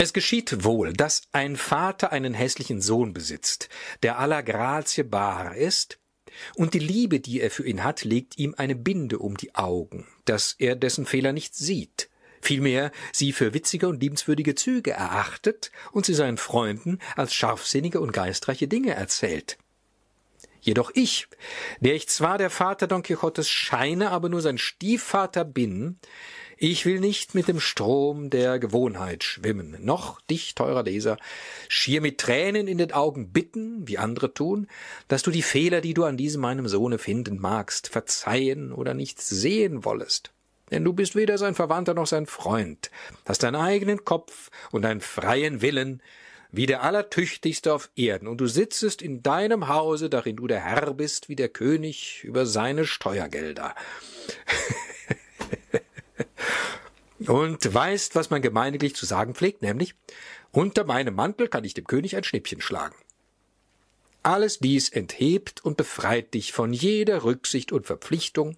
Es 0.00 0.12
geschieht 0.12 0.62
wohl, 0.62 0.92
dass 0.92 1.22
ein 1.32 1.56
Vater 1.56 2.12
einen 2.12 2.32
hässlichen 2.32 2.80
Sohn 2.80 3.12
besitzt, 3.12 3.68
der 4.04 4.20
aller 4.20 4.44
Grazie 4.44 5.02
bar 5.02 5.56
ist, 5.56 5.98
und 6.54 6.74
die 6.74 6.78
Liebe, 6.78 7.18
die 7.18 7.40
er 7.40 7.50
für 7.50 7.66
ihn 7.66 7.82
hat, 7.82 8.04
legt 8.04 8.38
ihm 8.38 8.54
eine 8.56 8.76
Binde 8.76 9.18
um 9.18 9.36
die 9.36 9.56
Augen, 9.56 10.06
dass 10.24 10.52
er 10.52 10.76
dessen 10.76 11.04
Fehler 11.04 11.32
nicht 11.32 11.56
sieht, 11.56 12.10
vielmehr 12.40 12.92
sie 13.12 13.32
für 13.32 13.54
witzige 13.54 13.88
und 13.88 14.00
liebenswürdige 14.00 14.54
Züge 14.54 14.92
erachtet 14.92 15.72
und 15.90 16.06
sie 16.06 16.14
seinen 16.14 16.38
Freunden 16.38 17.00
als 17.16 17.34
scharfsinnige 17.34 18.00
und 18.00 18.12
geistreiche 18.12 18.68
Dinge 18.68 18.94
erzählt. 18.94 19.58
Jedoch 20.60 20.92
ich, 20.94 21.26
der 21.80 21.94
ich 21.94 22.08
zwar 22.08 22.38
der 22.38 22.50
Vater 22.50 22.86
Don 22.86 23.02
Quixotes 23.02 23.48
scheine, 23.48 24.10
aber 24.10 24.28
nur 24.28 24.42
sein 24.42 24.58
Stiefvater 24.58 25.44
bin, 25.44 25.98
ich 26.60 26.84
will 26.84 26.98
nicht 26.98 27.34
mit 27.34 27.46
dem 27.46 27.60
Strom 27.60 28.30
der 28.30 28.58
Gewohnheit 28.58 29.22
schwimmen, 29.22 29.76
noch 29.80 30.20
dich, 30.22 30.56
teurer 30.56 30.82
Leser, 30.82 31.16
schier 31.68 32.00
mit 32.00 32.18
Tränen 32.18 32.66
in 32.66 32.78
den 32.78 32.92
Augen 32.92 33.30
bitten, 33.30 33.86
wie 33.86 33.98
andere 33.98 34.34
tun, 34.34 34.66
dass 35.06 35.22
du 35.22 35.30
die 35.30 35.42
Fehler, 35.42 35.80
die 35.80 35.94
du 35.94 36.04
an 36.04 36.16
diesem 36.16 36.40
meinem 36.40 36.66
Sohne 36.66 36.98
finden 36.98 37.38
magst, 37.38 37.88
verzeihen 37.88 38.72
oder 38.72 38.92
nicht 38.92 39.20
sehen 39.20 39.84
wollest. 39.84 40.32
Denn 40.72 40.84
du 40.84 40.92
bist 40.92 41.14
weder 41.14 41.38
sein 41.38 41.54
Verwandter 41.54 41.94
noch 41.94 42.08
sein 42.08 42.26
Freund, 42.26 42.90
hast 43.24 43.44
deinen 43.44 43.56
eigenen 43.56 44.04
Kopf 44.04 44.50
und 44.72 44.84
einen 44.84 45.00
freien 45.00 45.62
Willen, 45.62 46.02
wie 46.50 46.66
der 46.66 46.82
Allertüchtigste 46.82 47.72
auf 47.72 47.90
Erden, 47.94 48.26
und 48.26 48.40
du 48.40 48.46
sitzest 48.46 49.00
in 49.02 49.22
deinem 49.22 49.68
Hause, 49.68 50.10
darin 50.10 50.36
du 50.36 50.46
der 50.46 50.60
Herr 50.60 50.94
bist, 50.94 51.28
wie 51.28 51.36
der 51.36 51.50
König 51.50 52.24
über 52.24 52.46
seine 52.46 52.84
Steuergelder. 52.84 53.74
und 57.26 57.74
weißt, 57.74 58.14
was 58.14 58.30
man 58.30 58.42
gemeiniglich 58.42 58.94
zu 58.94 59.06
sagen 59.06 59.34
pflegt, 59.34 59.62
nämlich 59.62 59.94
unter 60.52 60.84
meinem 60.84 61.14
Mantel 61.14 61.48
kann 61.48 61.64
ich 61.64 61.74
dem 61.74 61.86
König 61.86 62.16
ein 62.16 62.24
Schnippchen 62.24 62.60
schlagen. 62.60 62.96
Alles 64.22 64.58
dies 64.58 64.88
enthebt 64.88 65.64
und 65.64 65.76
befreit 65.76 66.34
dich 66.34 66.52
von 66.52 66.72
jeder 66.72 67.24
Rücksicht 67.24 67.72
und 67.72 67.86
Verpflichtung, 67.86 68.56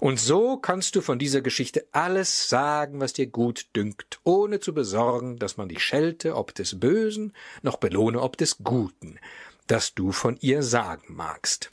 und 0.00 0.20
so 0.20 0.56
kannst 0.56 0.94
du 0.94 1.00
von 1.00 1.18
dieser 1.18 1.40
Geschichte 1.40 1.86
alles 1.92 2.48
sagen, 2.48 3.00
was 3.00 3.12
dir 3.12 3.26
gut 3.26 3.66
dünkt, 3.74 4.20
ohne 4.22 4.60
zu 4.60 4.72
besorgen, 4.72 5.38
dass 5.38 5.56
man 5.56 5.68
dich 5.68 5.82
schelte 5.82 6.36
ob 6.36 6.54
des 6.54 6.78
Bösen, 6.78 7.32
noch 7.62 7.78
belohne 7.78 8.20
ob 8.20 8.36
des 8.36 8.58
Guten, 8.62 9.18
das 9.66 9.94
du 9.94 10.12
von 10.12 10.36
ihr 10.40 10.62
sagen 10.62 11.14
magst. 11.14 11.70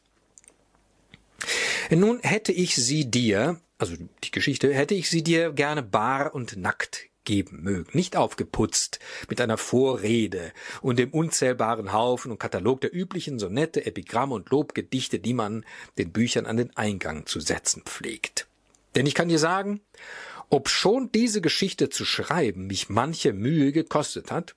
Nun 1.92 2.20
hätte 2.22 2.52
ich 2.52 2.76
sie 2.76 3.06
dir, 3.06 3.60
also 3.78 3.96
die 4.24 4.32
Geschichte, 4.32 4.74
hätte 4.74 4.96
ich 4.96 5.10
sie 5.10 5.24
dir 5.24 5.52
gerne 5.52 5.84
bar 5.84 6.34
und 6.34 6.58
nackt 6.58 7.10
geben 7.26 7.64
mögen, 7.64 7.90
nicht 7.94 8.16
aufgeputzt 8.16 9.00
mit 9.30 9.42
einer 9.42 9.58
Vorrede 9.58 10.54
und 10.82 11.00
dem 11.00 11.10
unzählbaren 11.10 11.92
Haufen 11.92 12.32
und 12.32 12.40
Katalog 12.40 12.82
der 12.82 12.94
üblichen 12.94 13.40
Sonette, 13.40 13.86
Epigramme 13.86 14.36
und 14.36 14.50
Lobgedichte, 14.52 15.20
die 15.20 15.34
man 15.34 15.66
den 15.98 16.12
Büchern 16.12 16.46
an 16.46 16.58
den 16.58 16.76
Eingang 16.78 17.26
zu 17.26 17.40
setzen 17.40 17.82
pflegt. 17.84 18.48
Denn 18.94 19.06
ich 19.06 19.16
kann 19.16 19.28
dir 19.28 19.40
sagen, 19.40 19.82
ob 20.50 20.70
schon 20.70 21.12
diese 21.12 21.42
Geschichte 21.42 21.90
zu 21.90 22.06
schreiben 22.06 22.68
mich 22.68 22.90
manche 22.90 23.34
Mühe 23.34 23.72
gekostet 23.72 24.32
hat, 24.32 24.56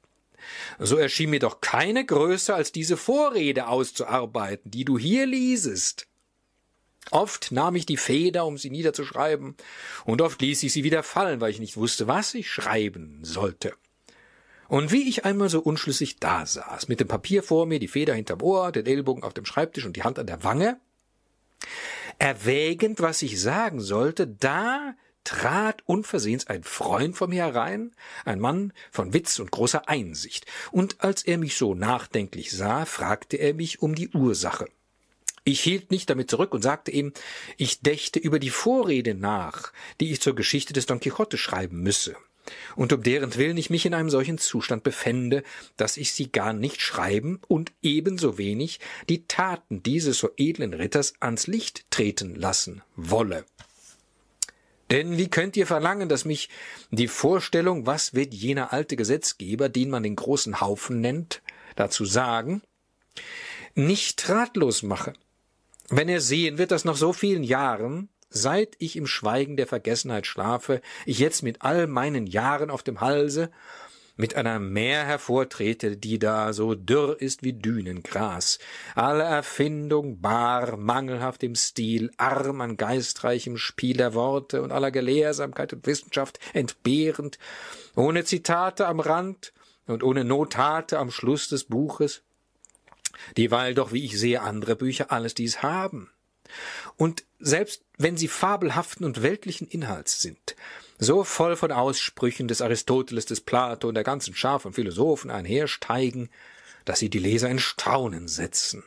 so 0.79 0.97
erschien 0.97 1.31
mir 1.31 1.41
doch 1.41 1.61
keine 1.61 2.05
größer 2.05 2.55
als 2.55 2.71
diese 2.71 2.97
Vorrede 2.97 3.67
auszuarbeiten, 3.67 4.71
die 4.71 4.85
du 4.85 4.99
hier 4.99 5.27
liesest. 5.27 6.08
Oft 7.11 7.53
nahm 7.53 7.77
ich 7.77 7.87
die 7.87 7.97
Feder, 7.97 8.47
um 8.47 8.59
sie 8.59 8.71
niederzuschreiben, 8.71 9.57
und 10.05 10.23
oft 10.23 10.41
ließ 10.41 10.63
ich 10.63 10.73
sie 10.73 10.85
wieder 10.85 11.03
fallen, 11.03 11.41
weil 11.41 11.51
ich 11.51 11.61
nicht 11.61 11.77
wusste, 11.77 12.07
was 12.07 12.35
ich 12.35 12.51
schreiben 12.51 13.21
sollte. 13.23 13.73
Und 14.69 14.93
wie 14.93 15.09
ich 15.09 15.25
einmal 15.25 15.49
so 15.49 15.61
unschlüssig 15.61 16.19
da 16.19 16.45
saß, 16.45 16.89
mit 16.89 17.01
dem 17.01 17.09
Papier 17.09 17.43
vor 17.43 17.65
mir, 17.65 17.79
die 17.79 17.89
Feder 17.89 18.15
hinterm 18.15 18.43
Ohr, 18.43 18.71
den 18.71 18.85
Ellbogen 18.85 19.23
auf 19.23 19.33
dem 19.33 19.47
Schreibtisch 19.47 19.87
und 19.87 19.97
die 19.97 20.03
Hand 20.03 20.19
an 20.19 20.27
der 20.27 20.45
Wange, 20.45 20.79
erwägend, 22.19 23.01
was 23.01 23.23
ich 23.23 23.41
sagen 23.41 23.81
sollte, 23.81 24.27
da 24.27 24.95
trat 25.25 25.83
unversehens 25.87 26.47
ein 26.47 26.65
Freund 26.65 27.17
von 27.17 27.31
mir 27.31 27.45
herein, 27.45 27.93
ein 28.25 28.41
Mann 28.41 28.73
von 28.91 29.13
Witz 29.13 29.39
und 29.39 29.51
großer 29.51 29.89
Einsicht, 29.89 30.47
und 30.71 31.03
als 31.03 31.23
er 31.23 31.39
mich 31.39 31.57
so 31.57 31.75
nachdenklich 31.75 32.51
sah, 32.51 32.85
fragte 32.85 33.39
er 33.39 33.55
mich 33.55 33.81
um 33.81 33.95
die 33.95 34.11
Ursache. 34.11 34.69
Ich 35.49 35.63
hielt 35.63 35.91
nicht 35.91 36.11
damit 36.11 36.29
zurück 36.29 36.53
und 36.53 36.61
sagte 36.61 36.91
ihm, 36.91 37.15
ich 37.57 37.81
dächte 37.81 38.19
über 38.19 38.39
die 38.39 38.51
Vorrede 38.51 39.15
nach, 39.15 39.73
die 39.99 40.13
ich 40.13 40.21
zur 40.21 40.35
Geschichte 40.35 40.75
des 40.75 40.85
Don 40.85 41.01
Quixote 41.01 41.39
schreiben 41.39 41.81
müsse, 41.81 42.17
und 42.77 42.93
um 42.93 43.03
deren 43.03 43.35
Willen 43.35 43.57
ich 43.57 43.71
mich 43.71 43.87
in 43.87 43.95
einem 43.95 44.11
solchen 44.11 44.37
Zustand 44.37 44.83
befände, 44.83 45.43
dass 45.79 45.97
ich 45.97 46.13
sie 46.13 46.31
gar 46.31 46.53
nicht 46.53 46.83
schreiben 46.83 47.41
und 47.49 47.73
ebenso 47.81 48.37
wenig 48.37 48.79
die 49.09 49.27
Taten 49.27 49.83
dieses 49.83 50.19
so 50.19 50.29
edlen 50.37 50.75
Ritters 50.75 51.15
ans 51.19 51.47
Licht 51.47 51.91
treten 51.91 52.35
lassen 52.35 52.83
wolle. 52.95 53.47
Denn 54.91 55.17
wie 55.17 55.31
könnt 55.31 55.57
ihr 55.57 55.67
verlangen, 55.67 56.11
dass 56.11 56.27
mich 56.27 56.51
die 56.91 57.09
Vorstellung, 57.09 57.87
was 57.87 58.13
wird 58.13 58.35
jener 58.35 58.75
alte 58.75 58.97
Gesetzgeber, 58.97 59.71
den 59.71 59.89
man 59.89 60.03
den 60.03 60.17
großen 60.17 60.61
Haufen 60.61 61.01
nennt, 61.01 61.41
dazu 61.75 62.05
sagen, 62.05 62.61
nicht 63.75 64.29
ratlos 64.29 64.83
mache? 64.83 65.15
Wenn 65.91 66.09
er 66.09 66.21
sehen 66.21 66.59
wird, 66.59 66.71
dass 66.71 66.85
nach 66.85 66.97
so 66.97 67.13
vielen 67.15 67.43
Jahren, 67.43 68.11
seit 68.29 68.77
ich 68.79 68.97
im 68.97 69.07
Schweigen 69.07 69.57
der 69.57 69.67
Vergessenheit 69.67 70.27
schlafe, 70.27 70.83
ich 71.07 71.19
jetzt 71.19 71.43
mit 71.43 71.63
all 71.63 71.87
meinen 71.87 72.27
Jahren 72.27 72.71
auf 72.71 72.83
dem 72.83 73.01
Halse 73.01 73.51
mit 74.19 74.35
einer 74.35 74.59
Meer 74.59 75.05
hervortrete, 75.05 75.97
die 75.97 76.19
da 76.19 76.53
so 76.53 76.75
dürr 76.75 77.17
ist 77.23 77.43
wie 77.43 77.53
Dünengras, 77.55 78.59
alle 78.97 79.23
Erfindung 79.23 80.21
bar, 80.21 80.77
mangelhaft 80.77 81.43
im 81.45 81.55
Stil, 81.55 82.11
arm 82.17 82.61
an 82.61 82.77
geistreichem 82.77 83.57
Spiel 83.57 83.97
der 83.97 84.13
Worte 84.15 84.61
und 84.61 84.73
aller 84.73 84.91
Gelehrsamkeit 84.91 85.73
und 85.73 85.87
Wissenschaft 85.87 86.39
entbehrend, 86.53 87.39
ohne 87.95 88.25
Zitate 88.25 88.89
am 88.89 89.01
Rand 89.01 89.53
und 89.87 90.03
ohne 90.03 90.25
Notate 90.25 90.99
am 90.99 91.11
Schluss 91.11 91.49
des 91.49 91.65
Buches, 91.65 92.23
dieweil 93.37 93.75
doch, 93.75 93.93
wie 93.93 94.05
ich 94.05 94.19
sehe, 94.19 94.43
andere 94.43 94.77
Bücher 94.77 95.11
alles 95.13 95.35
dies 95.35 95.63
haben. 95.63 96.11
Und 96.97 97.25
selbst 97.39 97.85
wenn 97.99 98.17
sie 98.17 98.29
fabelhaften 98.29 99.05
und 99.05 99.23
weltlichen 99.23 99.69
Inhalts 99.69 100.21
sind, 100.23 100.57
so 100.99 101.25
voll 101.25 101.57
von 101.57 101.73
Aussprüchen 101.73 102.49
des 102.49 102.63
Aristoteles, 102.63 103.27
des 103.27 103.41
Plato 103.41 103.89
und 103.89 103.95
der 103.95 104.05
ganzen 104.05 104.35
Schar 104.35 104.61
von 104.61 104.73
Philosophen 104.73 105.31
einhersteigen, 105.31 106.31
dass 106.85 106.99
sie 106.99 107.11
die 107.11 107.19
Leser 107.19 107.51
in 107.51 107.59
Staunen 107.59 108.29
setzen 108.29 108.83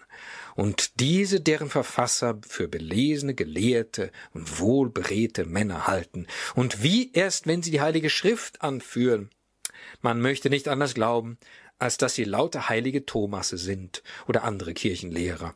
und 0.56 1.00
diese 1.00 1.40
deren 1.40 1.70
Verfasser 1.70 2.40
für 2.48 2.68
belesene, 2.68 3.34
gelehrte 3.34 4.12
und 4.34 4.60
wohlberedte 4.60 5.46
Männer 5.46 5.88
halten, 5.88 6.28
und 6.56 6.84
wie 6.84 7.12
erst 7.14 7.48
wenn 7.48 7.64
sie 7.64 7.72
die 7.72 7.82
Heilige 7.82 8.10
Schrift 8.10 8.62
anführen, 8.62 9.30
man 10.02 10.20
möchte 10.20 10.50
nicht 10.50 10.68
anders 10.68 10.94
glauben, 10.94 11.38
als 11.82 11.98
dass 11.98 12.14
sie 12.14 12.26
lauter 12.26 12.70
heilige 12.70 13.06
Thomasse 13.06 13.58
sind 13.58 14.04
oder 14.28 14.44
andere 14.44 14.74
Kirchenlehrer. 14.74 15.56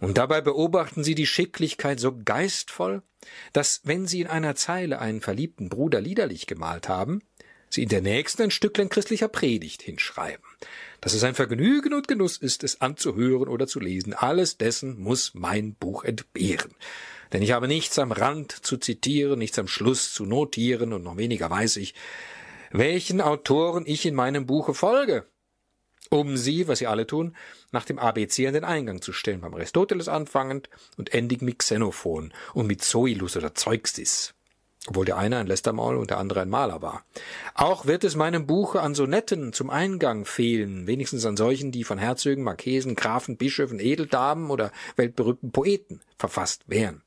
Und 0.00 0.18
dabei 0.18 0.40
beobachten 0.40 1.04
sie 1.04 1.14
die 1.14 1.26
Schicklichkeit 1.26 2.00
so 2.00 2.18
geistvoll, 2.24 3.02
dass, 3.52 3.80
wenn 3.84 4.06
sie 4.06 4.20
in 4.20 4.26
einer 4.26 4.56
Zeile 4.56 4.98
einen 4.98 5.20
verliebten 5.20 5.68
Bruder 5.68 6.00
liederlich 6.00 6.48
gemalt 6.48 6.88
haben, 6.88 7.22
sie 7.68 7.84
in 7.84 7.88
der 7.88 8.00
nächsten 8.00 8.42
ein 8.42 8.50
Stücklein 8.50 8.88
christlicher 8.88 9.28
Predigt 9.28 9.82
hinschreiben. 9.82 10.44
Dass 11.00 11.14
es 11.14 11.22
ein 11.22 11.36
Vergnügen 11.36 11.94
und 11.94 12.08
Genuss 12.08 12.36
ist, 12.36 12.64
es 12.64 12.80
anzuhören 12.80 13.48
oder 13.48 13.68
zu 13.68 13.78
lesen, 13.78 14.12
alles 14.12 14.58
dessen 14.58 15.00
muss 15.00 15.34
mein 15.34 15.74
Buch 15.74 16.02
entbehren. 16.02 16.74
Denn 17.32 17.42
ich 17.42 17.52
habe 17.52 17.68
nichts 17.68 17.96
am 18.00 18.10
Rand 18.10 18.50
zu 18.50 18.76
zitieren, 18.76 19.38
nichts 19.38 19.58
am 19.58 19.68
Schluss 19.68 20.12
zu 20.12 20.26
notieren 20.26 20.92
und 20.92 21.04
noch 21.04 21.16
weniger 21.16 21.48
weiß 21.48 21.76
ich, 21.76 21.94
welchen 22.72 23.20
Autoren 23.20 23.84
ich 23.86 24.04
in 24.04 24.16
meinem 24.16 24.46
Buche 24.46 24.74
folge 24.74 25.26
um 26.10 26.36
sie, 26.36 26.68
was 26.68 26.80
sie 26.80 26.86
alle 26.86 27.06
tun, 27.06 27.36
nach 27.72 27.84
dem 27.84 27.98
ABC 27.98 28.46
an 28.46 28.54
den 28.54 28.64
Eingang 28.64 29.00
zu 29.00 29.12
stellen, 29.12 29.40
beim 29.40 29.54
Aristoteles 29.54 30.08
anfangend 30.08 30.68
und 30.96 31.14
endig 31.14 31.40
mit 31.40 31.60
Xenophon 31.60 32.32
und 32.52 32.66
mit 32.66 32.82
Zoilus 32.82 33.36
oder 33.36 33.54
Zeuxis, 33.54 34.34
obwohl 34.88 35.04
der 35.04 35.16
eine 35.16 35.38
ein 35.38 35.46
Lästermaul 35.46 35.96
und 35.96 36.10
der 36.10 36.18
andere 36.18 36.42
ein 36.42 36.50
Maler 36.50 36.82
war. 36.82 37.04
Auch 37.54 37.86
wird 37.86 38.02
es 38.02 38.16
meinem 38.16 38.46
Buche 38.46 38.80
an 38.80 38.94
Sonetten 38.94 39.52
zum 39.52 39.70
Eingang 39.70 40.24
fehlen, 40.24 40.88
wenigstens 40.88 41.24
an 41.24 41.36
solchen, 41.36 41.70
die 41.70 41.84
von 41.84 41.98
Herzögen, 41.98 42.42
Marquesen, 42.42 42.96
Grafen, 42.96 43.36
Bischöfen, 43.36 43.78
Edeldamen 43.78 44.50
oder 44.50 44.72
weltberühmten 44.96 45.52
Poeten 45.52 46.00
verfasst 46.18 46.64
wären. 46.66 47.02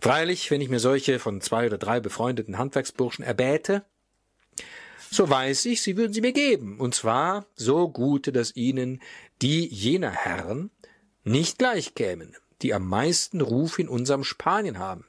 Freilich, 0.00 0.50
wenn 0.50 0.60
ich 0.60 0.68
mir 0.68 0.80
solche 0.80 1.18
von 1.18 1.40
zwei 1.40 1.66
oder 1.66 1.78
drei 1.78 2.00
befreundeten 2.00 2.58
Handwerksburschen 2.58 3.24
erbäte, 3.24 3.84
so 5.14 5.28
weiß 5.28 5.66
ich, 5.66 5.82
sie 5.82 5.96
würden 5.96 6.12
sie 6.12 6.20
mir 6.20 6.32
geben, 6.32 6.78
und 6.78 6.94
zwar 6.94 7.46
so 7.54 7.88
gute, 7.88 8.32
dass 8.32 8.56
ihnen 8.56 9.00
die 9.42 9.66
jener 9.66 10.10
Herren 10.10 10.70
nicht 11.24 11.58
gleich 11.58 11.94
kämen, 11.94 12.36
die 12.62 12.74
am 12.74 12.88
meisten 12.88 13.40
Ruf 13.40 13.78
in 13.78 13.88
unserem 13.88 14.24
Spanien 14.24 14.78
haben. 14.78 15.06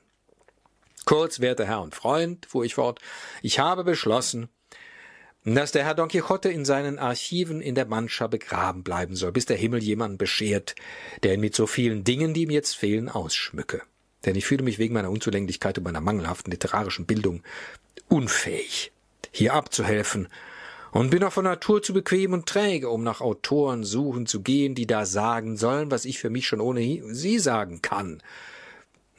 Kurz, 1.05 1.39
werter 1.39 1.65
Herr 1.65 1.81
und 1.81 1.93
Freund, 1.93 2.45
fuhr 2.47 2.65
ich 2.65 2.75
fort, 2.75 2.99
ich 3.41 3.59
habe 3.59 3.83
beschlossen, 3.83 4.49
dass 5.43 5.71
der 5.71 5.83
Herr 5.83 5.93
Don 5.93 6.09
Quixote 6.09 6.49
in 6.49 6.65
seinen 6.65 6.97
Archiven 6.97 7.61
in 7.61 7.75
der 7.75 7.85
Mancha 7.85 8.25
begraben 8.25 8.83
bleiben 8.83 9.15
soll, 9.15 9.31
bis 9.31 9.45
der 9.45 9.57
Himmel 9.57 9.83
jemanden 9.83 10.17
beschert, 10.17 10.73
der 11.21 11.35
ihn 11.35 11.39
mit 11.41 11.55
so 11.55 11.67
vielen 11.67 12.03
Dingen, 12.03 12.33
die 12.33 12.43
ihm 12.43 12.49
jetzt 12.49 12.75
fehlen, 12.75 13.09
ausschmücke. 13.09 13.83
Denn 14.25 14.35
ich 14.35 14.45
fühle 14.47 14.63
mich 14.63 14.79
wegen 14.79 14.95
meiner 14.95 15.11
Unzulänglichkeit 15.11 15.77
und 15.77 15.83
meiner 15.83 16.01
mangelhaften 16.01 16.49
literarischen 16.49 17.05
Bildung 17.05 17.43
unfähig 18.07 18.91
hier 19.35 19.53
abzuhelfen, 19.53 20.27
und 20.91 21.09
bin 21.09 21.25
auch 21.25 21.33
von 21.33 21.43
Natur 21.43 21.83
zu 21.83 21.93
bequem 21.93 22.31
und 22.31 22.45
träge, 22.45 22.89
um 22.89 23.03
nach 23.03 23.19
Autoren 23.19 23.83
suchen 23.83 24.27
zu 24.27 24.41
gehen, 24.41 24.75
die 24.75 24.87
da 24.87 25.05
sagen 25.05 25.57
sollen, 25.57 25.91
was 25.91 26.05
ich 26.05 26.19
für 26.19 26.29
mich 26.29 26.47
schon 26.47 26.61
ohne 26.61 27.01
sie 27.13 27.37
sagen 27.37 27.81
kann. 27.81 28.23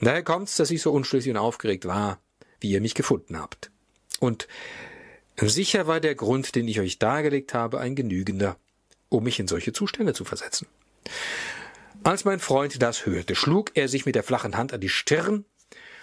Daher 0.01 0.23
kommt's, 0.23 0.57
dass 0.57 0.71
ich 0.71 0.81
so 0.81 0.91
unschlüssig 0.91 1.31
und 1.33 1.37
aufgeregt 1.37 1.85
war, 1.85 2.19
wie 2.61 2.71
ihr 2.71 2.81
mich 2.81 2.95
gefunden 2.95 3.39
habt. 3.39 3.71
Und 4.21 4.49
sicher 5.39 5.87
war 5.87 6.01
der 6.01 6.15
Grund, 6.15 6.55
den 6.55 6.67
ich 6.67 6.81
euch 6.81 6.99
dargelegt 6.99 7.53
habe, 7.53 7.79
ein 7.79 7.95
genügender, 7.95 8.57
um 9.11 9.25
mich 9.25 9.39
in 9.39 9.47
solche 9.47 9.75
Zustände 9.75 10.15
zu 10.15 10.25
versetzen. 10.25 10.67
Als 12.05 12.25
mein 12.25 12.41
Freund 12.41 12.81
das 12.81 13.05
hörte, 13.05 13.35
schlug 13.35 13.73
er 13.75 13.89
sich 13.89 14.07
mit 14.07 14.15
der 14.15 14.23
flachen 14.23 14.57
Hand 14.57 14.73
an 14.73 14.81
die 14.81 14.89
Stirn 14.89 15.45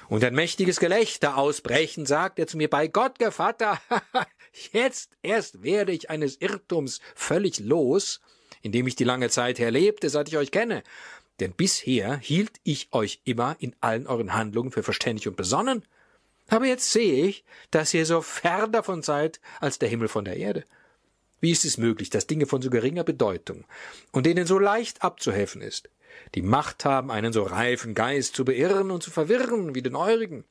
und 0.09 0.23
ein 0.23 0.35
mächtiges 0.35 0.79
Gelächter 0.79 1.37
ausbrechen, 1.37 2.05
sagt 2.05 2.39
er 2.39 2.47
zu 2.47 2.57
mir, 2.57 2.69
bei 2.69 2.87
Gott, 2.87 3.19
Gevatter, 3.19 3.81
jetzt 4.71 5.11
erst 5.21 5.63
werde 5.63 5.91
ich 5.91 6.09
eines 6.09 6.39
Irrtums 6.41 6.99
völlig 7.15 7.59
los, 7.59 8.21
in 8.61 8.71
dem 8.71 8.87
ich 8.87 8.95
die 8.95 9.03
lange 9.03 9.29
Zeit 9.29 9.59
her 9.59 9.71
lebte, 9.71 10.09
seit 10.09 10.27
ich 10.27 10.37
euch 10.37 10.51
kenne. 10.51 10.83
Denn 11.39 11.53
bisher 11.53 12.17
hielt 12.17 12.59
ich 12.63 12.89
euch 12.91 13.21
immer 13.23 13.55
in 13.59 13.75
allen 13.81 14.07
euren 14.07 14.33
Handlungen 14.33 14.71
für 14.71 14.83
verständig 14.83 15.27
und 15.27 15.35
besonnen. 15.35 15.83
Aber 16.47 16.65
jetzt 16.65 16.91
sehe 16.91 17.25
ich, 17.25 17.43
dass 17.71 17.93
ihr 17.93 18.05
so 18.05 18.21
fern 18.21 18.71
davon 18.71 19.01
seid 19.01 19.39
als 19.59 19.79
der 19.79 19.89
Himmel 19.89 20.07
von 20.07 20.25
der 20.25 20.37
Erde. 20.37 20.63
Wie 21.41 21.51
ist 21.51 21.65
es 21.65 21.77
möglich, 21.77 22.09
dass 22.09 22.27
Dinge 22.27 22.45
von 22.45 22.61
so 22.61 22.69
geringer 22.69 23.03
Bedeutung 23.03 23.65
und 24.11 24.25
denen 24.25 24.45
so 24.45 24.59
leicht 24.59 25.01
abzuhelfen 25.01 25.61
ist, 25.61 25.89
die 26.35 26.41
Macht 26.41 26.85
haben, 26.85 27.11
einen 27.11 27.33
so 27.33 27.43
reifen 27.43 27.93
Geist 27.93 28.35
zu 28.35 28.45
beirren 28.45 28.91
und 28.91 29.03
zu 29.03 29.11
verwirren 29.11 29.75
wie 29.75 29.81
den 29.81 29.95
eurigen, 29.95 30.45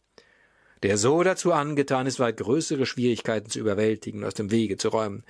der 0.83 0.97
so 0.99 1.23
dazu 1.23 1.53
angetan 1.53 2.07
ist, 2.07 2.21
weit 2.21 2.39
größere 2.39 2.87
Schwierigkeiten 2.87 3.51
zu 3.51 3.59
überwältigen 3.59 4.21
und 4.21 4.27
aus 4.27 4.35
dem 4.35 4.51
Wege 4.51 4.77
zu 4.77 4.89
räumen. 4.89 5.25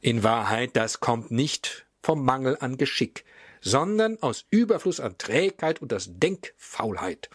In 0.00 0.22
Wahrheit, 0.22 0.70
das 0.74 1.00
kommt 1.00 1.30
nicht 1.30 1.86
vom 2.02 2.24
Mangel 2.24 2.56
an 2.60 2.76
Geschick, 2.76 3.24
sondern 3.60 4.22
aus 4.22 4.44
Überfluss 4.50 5.00
an 5.00 5.16
Trägheit 5.16 5.80
und 5.80 5.92
aus 5.92 6.08
Denkfaulheit. 6.10 7.30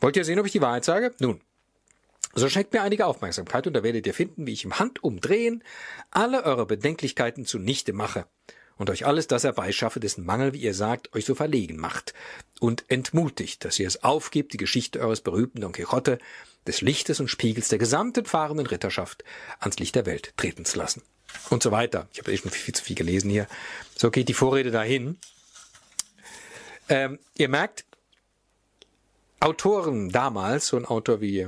Wollt 0.00 0.16
ihr 0.16 0.24
sehen, 0.24 0.38
ob 0.38 0.46
ich 0.46 0.52
die 0.52 0.60
Wahrheit 0.60 0.84
sage? 0.84 1.14
Nun, 1.20 1.40
so 2.34 2.50
schenkt 2.50 2.74
mir 2.74 2.82
einige 2.82 3.06
Aufmerksamkeit 3.06 3.66
und 3.66 3.72
da 3.72 3.82
werdet 3.82 4.06
ihr 4.06 4.12
finden, 4.12 4.46
wie 4.46 4.52
ich 4.52 4.64
im 4.64 4.78
Handumdrehen 4.78 5.64
alle 6.10 6.44
eure 6.44 6.66
Bedenklichkeiten 6.66 7.46
zunichte 7.46 7.94
mache 7.94 8.26
und 8.76 8.90
euch 8.90 9.06
alles 9.06 9.26
das 9.26 9.44
herbeischaffe, 9.44 10.00
dessen 10.00 10.24
Mangel, 10.24 10.52
wie 10.52 10.60
ihr 10.60 10.74
sagt, 10.74 11.14
euch 11.14 11.24
so 11.24 11.34
verlegen 11.34 11.76
macht 11.76 12.14
und 12.60 12.84
entmutigt, 12.88 13.64
dass 13.64 13.78
ihr 13.78 13.86
es 13.86 14.02
aufgebt, 14.02 14.52
die 14.52 14.58
Geschichte 14.58 15.00
eures 15.00 15.20
berühmten 15.20 15.60
Don 15.60 15.72
Quixote, 15.72 16.18
des 16.66 16.80
Lichtes 16.80 17.20
und 17.20 17.28
Spiegels 17.28 17.68
der 17.68 17.78
gesamten 17.78 18.24
fahrenden 18.24 18.66
Ritterschaft 18.66 19.24
ans 19.60 19.78
Licht 19.78 19.94
der 19.94 20.06
Welt 20.06 20.34
treten 20.36 20.64
zu 20.64 20.78
lassen. 20.78 21.02
Und 21.50 21.62
so 21.62 21.70
weiter. 21.70 22.08
Ich 22.12 22.18
habe 22.18 22.32
eh 22.32 22.36
schon 22.36 22.50
viel 22.50 22.74
zu 22.74 22.82
viel 22.82 22.96
gelesen 22.96 23.30
hier. 23.30 23.46
So 23.96 24.10
geht 24.10 24.28
die 24.28 24.34
Vorrede 24.34 24.70
dahin. 24.70 25.18
Ähm, 26.88 27.18
ihr 27.36 27.48
merkt, 27.48 27.84
Autoren 29.38 30.08
damals, 30.10 30.68
so 30.68 30.76
ein 30.76 30.86
Autor 30.86 31.20
wie 31.20 31.46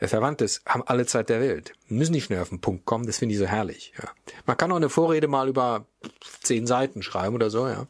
Cervantes, 0.00 0.62
haben 0.66 0.82
alle 0.86 1.06
Zeit 1.06 1.28
der 1.28 1.40
Welt. 1.40 1.72
Müssen 1.88 2.12
nicht 2.12 2.24
schnell 2.24 2.40
auf 2.40 2.48
den 2.48 2.60
Punkt 2.60 2.84
kommen, 2.84 3.06
das 3.06 3.18
finde 3.18 3.34
ich 3.34 3.38
so 3.38 3.46
herrlich. 3.46 3.92
Ja. 4.00 4.10
Man 4.46 4.56
kann 4.56 4.72
auch 4.72 4.76
eine 4.76 4.88
Vorrede 4.88 5.28
mal 5.28 5.48
über 5.48 5.86
zehn 6.42 6.66
Seiten 6.66 7.02
schreiben 7.02 7.34
oder 7.34 7.50
so, 7.50 7.66
ja. 7.68 7.86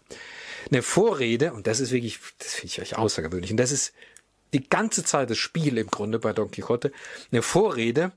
Eine 0.71 0.83
Vorrede, 0.83 1.53
und 1.53 1.67
das 1.67 1.81
ist 1.81 1.93
wirklich, 1.93 2.19
das 2.39 2.55
finde 2.55 2.67
ich 2.67 2.79
echt 2.79 2.97
außergewöhnlich, 2.97 3.51
und 3.51 3.59
das 3.59 3.73
ist 3.73 3.93
die 4.55 4.67
ganze 4.69 5.05
Zeit 5.05 5.29
das 5.29 5.39
Spiel 5.39 5.77
im 5.79 5.89
Grunde 5.89 6.19
bei 6.19 6.33
Don 6.33 6.51
Quixote, 6.51 6.93
eine 7.31 7.43
Vorrede, 7.43 8.13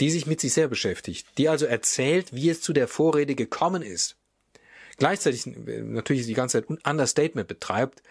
die 0.00 0.10
sich 0.10 0.26
mit 0.26 0.40
sich 0.40 0.52
sehr 0.54 0.68
beschäftigt, 0.68 1.26
die 1.38 1.48
also 1.48 1.66
erzählt, 1.66 2.32
wie 2.34 2.48
es 2.48 2.60
zu 2.60 2.72
der 2.72 2.88
Vorrede 2.88 3.34
gekommen 3.34 3.82
ist. 3.82 4.16
Gleichzeitig 4.96 5.46
natürlich 5.46 6.26
die 6.26 6.34
ganze 6.34 6.60
Zeit 6.60 6.70
ein 6.70 6.78
Understatement 6.88 7.48
betreibt, 7.48 8.02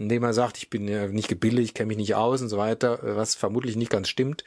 indem 0.00 0.24
er 0.24 0.32
sagt, 0.32 0.56
ich 0.56 0.70
bin 0.70 0.88
ja 0.88 1.06
nicht 1.06 1.28
gebildet, 1.28 1.64
ich 1.64 1.74
kenne 1.74 1.88
mich 1.88 1.98
nicht 1.98 2.14
aus 2.14 2.40
und 2.40 2.48
so 2.48 2.56
weiter, 2.56 3.00
was 3.02 3.34
vermutlich 3.34 3.76
nicht 3.76 3.90
ganz 3.90 4.08
stimmt. 4.08 4.44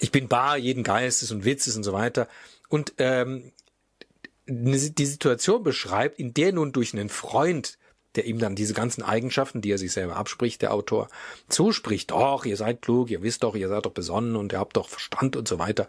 Ich 0.00 0.12
bin 0.12 0.28
bar 0.28 0.58
jeden 0.58 0.84
Geistes 0.84 1.30
und 1.30 1.44
Witzes 1.44 1.76
und 1.76 1.84
so 1.84 1.92
weiter. 1.92 2.28
Und 2.68 2.92
ähm, 2.98 3.52
die 4.46 5.06
Situation 5.06 5.62
beschreibt, 5.62 6.18
in 6.18 6.34
der 6.34 6.52
nun 6.52 6.72
durch 6.72 6.92
einen 6.92 7.08
Freund, 7.08 7.78
der 8.14 8.26
ihm 8.26 8.38
dann 8.38 8.54
diese 8.54 8.74
ganzen 8.74 9.02
Eigenschaften, 9.02 9.62
die 9.62 9.70
er 9.70 9.78
sich 9.78 9.92
selber 9.92 10.16
abspricht, 10.16 10.60
der 10.60 10.74
Autor, 10.74 11.08
zuspricht, 11.48 12.10
doch, 12.10 12.44
ihr 12.44 12.56
seid 12.56 12.82
klug, 12.82 13.10
ihr 13.10 13.22
wisst 13.22 13.42
doch, 13.42 13.54
ihr 13.56 13.68
seid 13.68 13.86
doch 13.86 13.92
besonnen 13.92 14.36
und 14.36 14.52
ihr 14.52 14.58
habt 14.58 14.76
doch 14.76 14.88
Verstand 14.88 15.34
und 15.34 15.48
so 15.48 15.58
weiter. 15.58 15.86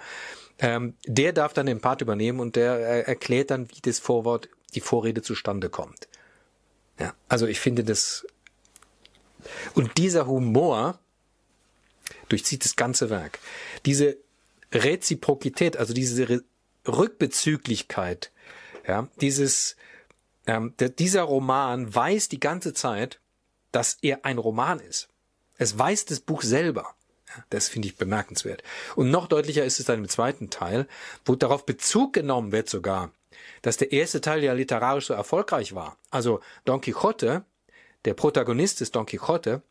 Ähm, 0.57 0.93
der 1.05 1.33
darf 1.33 1.51
dann 1.51 1.65
den 1.65 1.81
Part 1.81 2.01
übernehmen 2.01 2.39
und 2.39 2.55
der 2.55 2.77
äh, 2.77 3.01
erklärt 3.01 3.51
dann, 3.51 3.69
wie 3.69 3.81
das 3.81 3.99
Vorwort, 3.99 4.47
die 4.73 4.81
Vorrede 4.81 5.21
zustande 5.21 5.69
kommt. 5.69 6.07
Ja, 6.99 7.13
also 7.27 7.47
ich 7.47 7.59
finde 7.59 7.83
das. 7.83 8.25
Und 9.73 9.97
dieser 9.97 10.27
Humor 10.27 10.99
durchzieht 12.29 12.65
das 12.65 12.75
ganze 12.75 13.09
Werk. 13.09 13.39
Diese 13.85 14.17
Reziprokität, 14.71 15.77
also 15.77 15.93
diese 15.93 16.29
Re 16.29 16.41
Rückbezüglichkeit, 16.87 18.31
ja, 18.87 19.07
dieses, 19.19 19.75
ähm, 20.45 20.75
der, 20.77 20.89
dieser 20.89 21.23
Roman 21.23 21.93
weiß 21.93 22.29
die 22.29 22.39
ganze 22.39 22.75
Zeit, 22.75 23.19
dass 23.71 23.97
er 24.03 24.23
ein 24.23 24.37
Roman 24.37 24.79
ist. 24.79 25.09
Es 25.57 25.77
weiß 25.77 26.05
das 26.05 26.19
Buch 26.19 26.43
selber. 26.43 26.93
Das 27.49 27.67
finde 27.67 27.87
ich 27.87 27.97
bemerkenswert. 27.97 28.63
Und 28.95 29.09
noch 29.09 29.27
deutlicher 29.27 29.65
ist 29.65 29.79
es 29.79 29.87
dann 29.87 29.99
im 29.99 30.09
zweiten 30.09 30.51
Teil, 30.51 30.87
wo 31.25 31.35
darauf 31.35 31.65
Bezug 31.65 32.13
genommen 32.13 32.51
wird 32.51 32.69
sogar 32.69 33.11
dass 33.61 33.77
der 33.77 33.91
erste 33.91 34.21
Teil 34.21 34.43
ja 34.43 34.53
literarisch 34.53 35.07
so 35.07 35.13
erfolgreich 35.13 35.75
war. 35.75 35.97
Also 36.09 36.41
Don 36.65 36.81
Quixote, 36.81 37.45
der 38.05 38.13
Protagonist 38.13 38.81
des 38.81 38.91
Don 38.91 39.05
Quixote, 39.05 39.63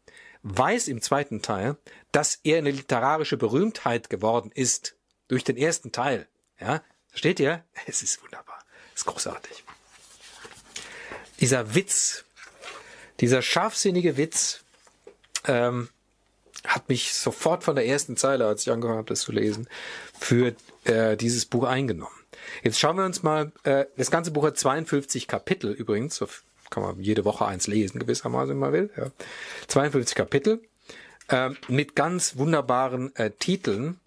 weiß 0.42 0.88
im 0.88 1.00
zweiten 1.00 1.42
Teil, 1.42 1.76
dass 2.12 2.40
er 2.44 2.58
eine 2.58 2.70
literarische 2.70 3.36
Berühmtheit 3.36 4.10
geworden 4.10 4.50
ist 4.54 4.96
durch 5.28 5.44
den 5.44 5.56
ersten 5.56 5.90
Teil. 5.90 6.28
Ja, 6.60 6.82
versteht 7.08 7.40
ihr? 7.40 7.64
Es 7.86 8.02
ist 8.02 8.22
wunderbar. 8.22 8.58
Es 8.94 9.00
ist 9.00 9.06
großartig. 9.06 9.64
Dieser 11.40 11.74
Witz, 11.74 12.24
dieser 13.20 13.42
scharfsinnige 13.42 14.16
Witz, 14.16 14.64
ähm, 15.46 15.88
hat 16.66 16.88
mich 16.88 17.12
sofort 17.14 17.64
von 17.64 17.74
der 17.74 17.86
ersten 17.86 18.16
Zeile, 18.16 18.46
als 18.46 18.62
ich 18.62 18.70
angefangen 18.70 18.98
habe, 18.98 19.08
das 19.08 19.20
zu 19.20 19.32
lesen, 19.32 19.68
für 20.18 20.54
äh, 20.84 21.16
dieses 21.16 21.44
Buch 21.44 21.64
eingenommen. 21.64 22.14
Jetzt 22.62 22.78
schauen 22.78 22.96
wir 22.96 23.04
uns 23.04 23.22
mal, 23.22 23.52
äh, 23.64 23.86
das 23.96 24.10
ganze 24.10 24.30
Buch 24.30 24.44
hat 24.44 24.58
52 24.58 25.28
Kapitel 25.28 25.72
übrigens, 25.72 26.16
so 26.16 26.28
kann 26.70 26.82
man 26.82 27.00
jede 27.00 27.24
Woche 27.24 27.46
eins 27.46 27.66
lesen, 27.66 27.98
gewissermaßen, 27.98 28.50
wenn 28.50 28.58
man 28.58 28.72
will. 28.72 28.90
Ja. 28.96 29.10
52 29.68 30.14
Kapitel 30.14 30.62
äh, 31.28 31.50
mit 31.68 31.94
ganz 31.94 32.36
wunderbaren 32.36 33.14
äh, 33.16 33.30
Titeln, 33.30 34.00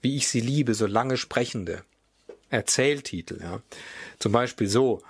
wie 0.00 0.16
ich 0.16 0.28
sie 0.28 0.40
liebe, 0.40 0.74
so 0.74 0.86
lange 0.86 1.16
sprechende 1.16 1.82
Erzähltitel. 2.50 3.40
Ja. 3.42 3.60
Zum 4.18 4.32
Beispiel 4.32 4.68
so, 4.68 5.02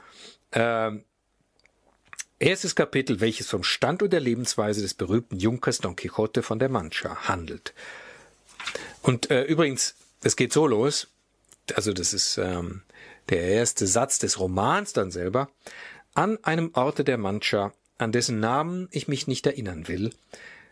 äh, 0.53 0.92
Erstes 2.42 2.75
Kapitel, 2.75 3.21
welches 3.21 3.49
vom 3.49 3.62
Stand 3.62 4.03
und 4.03 4.12
der 4.12 4.18
Lebensweise 4.18 4.83
des 4.83 4.95
berühmten 4.95 5.38
Junkers 5.38 5.79
Don 5.79 5.95
Quixote 5.95 6.42
von 6.42 6.59
der 6.59 6.68
Mancha 6.68 7.29
handelt. 7.29 7.73
Und 9.01 9.31
äh, 9.31 9.45
übrigens, 9.45 9.95
es 10.25 10.35
geht 10.35 10.53
so 10.53 10.66
los, 10.66 11.07
also 11.75 11.92
das 11.92 12.12
ist 12.12 12.38
ähm, 12.38 12.83
der 13.29 13.42
erste 13.42 13.87
Satz 13.87 14.18
des 14.18 14.38
Romans 14.38 14.92
dann 14.92 15.11
selber, 15.11 15.48
an 16.14 16.38
einem 16.42 16.70
Orte 16.75 17.05
der 17.05 17.18
Mancha, 17.18 17.72
an 17.98 18.12
dessen 18.12 18.40
Namen 18.40 18.88
ich 18.90 19.09
mich 19.09 19.27
nicht 19.27 19.46
erinnern 19.46 19.88
will, 19.88 20.12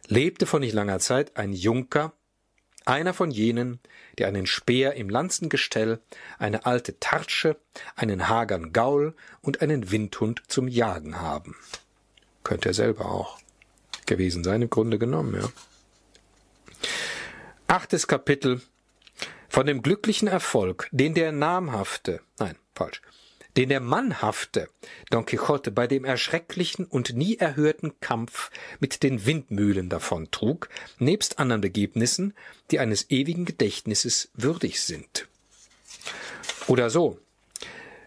lebte 0.08 0.46
vor 0.46 0.60
nicht 0.60 0.74
langer 0.74 0.98
Zeit 0.98 1.36
ein 1.36 1.52
Junker, 1.52 2.12
einer 2.84 3.14
von 3.14 3.30
jenen, 3.30 3.78
die 4.18 4.24
einen 4.24 4.46
Speer 4.46 4.94
im 4.94 5.08
Lanzengestell, 5.08 6.00
eine 6.38 6.66
alte 6.66 6.98
Tartsche, 6.98 7.56
einen 7.94 8.28
hagern 8.28 8.72
Gaul 8.72 9.14
und 9.42 9.62
einen 9.62 9.90
Windhund 9.90 10.42
zum 10.48 10.66
Jagen 10.66 11.20
haben. 11.20 11.56
Könnte 12.42 12.70
er 12.70 12.74
selber 12.74 13.06
auch 13.06 13.38
gewesen 14.06 14.42
sein, 14.42 14.62
im 14.62 14.70
Grunde 14.70 14.98
genommen, 14.98 15.40
ja. 15.40 15.48
Achtes 17.66 18.08
Kapitel 18.08 18.60
von 19.50 19.66
dem 19.66 19.82
glücklichen 19.82 20.28
Erfolg, 20.28 20.88
den 20.92 21.12
der 21.12 21.32
namhafte, 21.32 22.20
nein, 22.38 22.56
falsch, 22.74 23.02
den 23.56 23.68
der 23.68 23.80
mannhafte 23.80 24.68
Don 25.10 25.26
Quixote 25.26 25.72
bei 25.72 25.88
dem 25.88 26.04
erschrecklichen 26.04 26.86
und 26.86 27.14
nie 27.14 27.36
erhörten 27.36 27.98
Kampf 28.00 28.50
mit 28.78 29.02
den 29.02 29.26
Windmühlen 29.26 29.88
davontrug, 29.88 30.68
nebst 30.98 31.40
anderen 31.40 31.60
Begebnissen, 31.60 32.32
die 32.70 32.78
eines 32.78 33.10
ewigen 33.10 33.44
Gedächtnisses 33.44 34.30
würdig 34.34 34.80
sind. 34.80 35.26
Oder 36.68 36.88
so. 36.88 37.18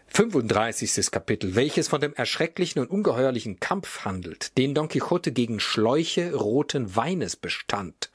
35. 0.08 1.10
Kapitel, 1.10 1.56
welches 1.56 1.88
von 1.88 2.00
dem 2.00 2.14
erschrecklichen 2.14 2.80
und 2.80 2.88
ungeheuerlichen 2.88 3.58
Kampf 3.60 4.04
handelt, 4.04 4.56
den 4.56 4.72
Don 4.72 4.88
Quixote 4.88 5.32
gegen 5.32 5.60
Schläuche 5.60 6.34
roten 6.34 6.96
Weines 6.96 7.36
bestand. 7.36 8.10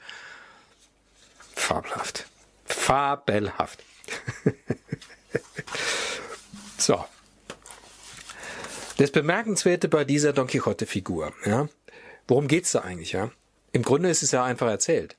Fabelhaft. 1.54 2.29
Fabelhaft. 2.72 3.82
so. 6.78 7.04
Das 8.96 9.10
Bemerkenswerte 9.10 9.88
bei 9.88 10.04
dieser 10.04 10.32
Don 10.32 10.46
Quixote-Figur, 10.46 11.32
ja, 11.46 11.68
worum 12.28 12.48
geht's 12.48 12.72
da 12.72 12.80
eigentlich, 12.80 13.12
ja? 13.12 13.30
Im 13.72 13.82
Grunde 13.82 14.10
ist 14.10 14.22
es 14.22 14.32
ja 14.32 14.44
einfach 14.44 14.68
erzählt. 14.68 15.16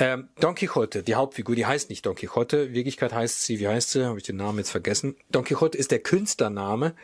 Ähm, 0.00 0.28
Don 0.40 0.54
Quixote, 0.54 1.02
die 1.02 1.14
Hauptfigur, 1.14 1.54
die 1.54 1.66
heißt 1.66 1.90
nicht 1.90 2.06
Don 2.06 2.14
Quixote. 2.14 2.56
In 2.56 2.72
Wirklichkeit 2.72 3.12
heißt 3.12 3.44
sie, 3.44 3.60
wie 3.60 3.68
heißt 3.68 3.90
sie? 3.90 4.06
Habe 4.06 4.18
ich 4.18 4.24
den 4.24 4.36
Namen 4.36 4.58
jetzt 4.58 4.70
vergessen. 4.70 5.14
Don 5.30 5.44
Quixote 5.44 5.76
ist 5.76 5.90
der 5.90 5.98
Künstlername, 5.98 6.94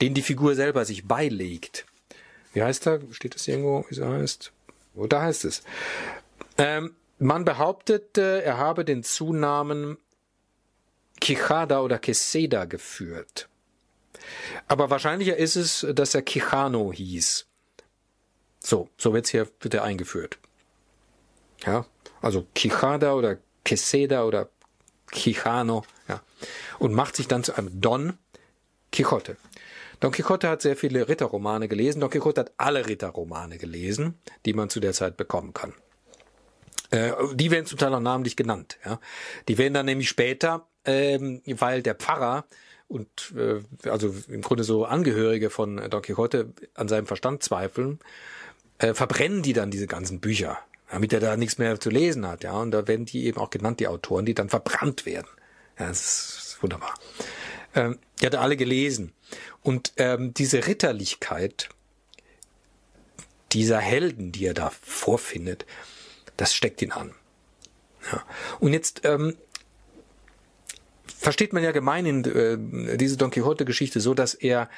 den 0.00 0.14
die 0.14 0.22
Figur 0.22 0.54
selber 0.54 0.84
sich 0.84 1.08
beilegt. 1.08 1.84
Wie 2.52 2.62
heißt 2.62 2.86
er? 2.86 3.00
Steht 3.10 3.34
das 3.34 3.48
irgendwo, 3.48 3.84
wie 3.88 3.94
sie 3.96 4.06
heißt? 4.06 4.52
Wo 4.94 5.08
da 5.08 5.22
heißt 5.22 5.44
es? 5.44 5.62
Ähm, 6.56 6.94
man 7.18 7.44
behauptete, 7.44 8.42
er 8.42 8.58
habe 8.58 8.84
den 8.84 9.02
Zunamen 9.02 9.98
Quijada 11.20 11.80
oder 11.80 11.98
Queseda 11.98 12.64
geführt. 12.64 13.48
Aber 14.68 14.90
wahrscheinlicher 14.90 15.36
ist 15.36 15.56
es, 15.56 15.86
dass 15.94 16.14
er 16.14 16.22
Quijano 16.22 16.92
hieß. 16.92 17.46
So, 18.58 18.88
so 18.96 19.12
wird's 19.12 19.30
hier 19.30 19.46
bitte 19.58 19.82
eingeführt. 19.82 20.38
Ja, 21.64 21.86
also 22.20 22.46
Quijada 22.54 23.14
oder 23.14 23.38
Queseda 23.64 24.24
oder 24.24 24.48
Quijano, 25.10 25.84
ja. 26.08 26.22
Und 26.78 26.92
macht 26.92 27.16
sich 27.16 27.28
dann 27.28 27.44
zu 27.44 27.54
einem 27.54 27.80
Don 27.80 28.18
Quixote. 28.92 29.36
Don 30.00 30.12
Quixote 30.12 30.48
hat 30.48 30.62
sehr 30.62 30.76
viele 30.76 31.08
Ritterromane 31.08 31.68
gelesen. 31.68 32.00
Don 32.00 32.10
Quixote 32.10 32.42
hat 32.42 32.52
alle 32.56 32.86
Ritterromane 32.86 33.58
gelesen, 33.58 34.18
die 34.44 34.52
man 34.52 34.70
zu 34.70 34.80
der 34.80 34.92
Zeit 34.92 35.16
bekommen 35.16 35.52
kann. 35.54 35.74
Äh, 36.94 37.12
die 37.34 37.50
werden 37.50 37.66
zum 37.66 37.78
Teil 37.78 37.92
auch 37.92 38.00
namentlich 38.00 38.36
genannt. 38.36 38.78
Ja. 38.84 39.00
Die 39.48 39.58
werden 39.58 39.74
dann 39.74 39.86
nämlich 39.86 40.08
später, 40.08 40.68
ähm, 40.84 41.42
weil 41.44 41.82
der 41.82 41.96
Pfarrer 41.96 42.44
und 42.86 43.34
äh, 43.36 43.62
also 43.88 44.14
im 44.28 44.42
Grunde 44.42 44.62
so 44.62 44.84
Angehörige 44.84 45.50
von 45.50 45.76
Don 45.90 46.02
Quixote 46.02 46.52
an 46.74 46.86
seinem 46.86 47.06
Verstand 47.06 47.42
zweifeln, 47.42 47.98
äh, 48.78 48.94
verbrennen 48.94 49.42
die 49.42 49.54
dann 49.54 49.72
diese 49.72 49.88
ganzen 49.88 50.20
Bücher, 50.20 50.58
damit 50.88 51.12
er 51.12 51.20
da 51.20 51.36
nichts 51.36 51.58
mehr 51.58 51.80
zu 51.80 51.90
lesen 51.90 52.26
hat. 52.28 52.44
Ja, 52.44 52.52
und 52.52 52.70
da 52.70 52.86
werden 52.86 53.06
die 53.06 53.24
eben 53.24 53.38
auch 53.38 53.50
genannt, 53.50 53.80
die 53.80 53.88
Autoren, 53.88 54.24
die 54.24 54.34
dann 54.34 54.48
verbrannt 54.48 55.04
werden. 55.04 55.28
Ja, 55.78 55.88
das 55.88 56.00
ist 56.00 56.62
wunderbar. 56.62 56.94
Ähm, 57.74 57.98
die 58.20 58.26
hat 58.26 58.34
er 58.34 58.42
alle 58.42 58.56
gelesen. 58.56 59.12
Und 59.62 59.94
ähm, 59.96 60.32
diese 60.32 60.68
Ritterlichkeit 60.68 61.70
dieser 63.50 63.78
Helden, 63.78 64.30
die 64.30 64.46
er 64.46 64.54
da 64.54 64.70
vorfindet, 64.70 65.66
das 66.36 66.54
steckt 66.54 66.82
ihn 66.82 66.92
an. 66.92 67.14
Ja. 68.12 68.22
Und 68.60 68.72
jetzt 68.72 69.02
ähm, 69.04 69.36
versteht 71.18 71.52
man 71.52 71.62
ja 71.62 71.72
gemein 71.72 72.06
in 72.06 72.24
äh, 72.24 72.96
diese 72.96 73.16
Don 73.16 73.30
Quixote-Geschichte 73.30 74.00
so, 74.00 74.14
dass 74.14 74.34
er 74.34 74.68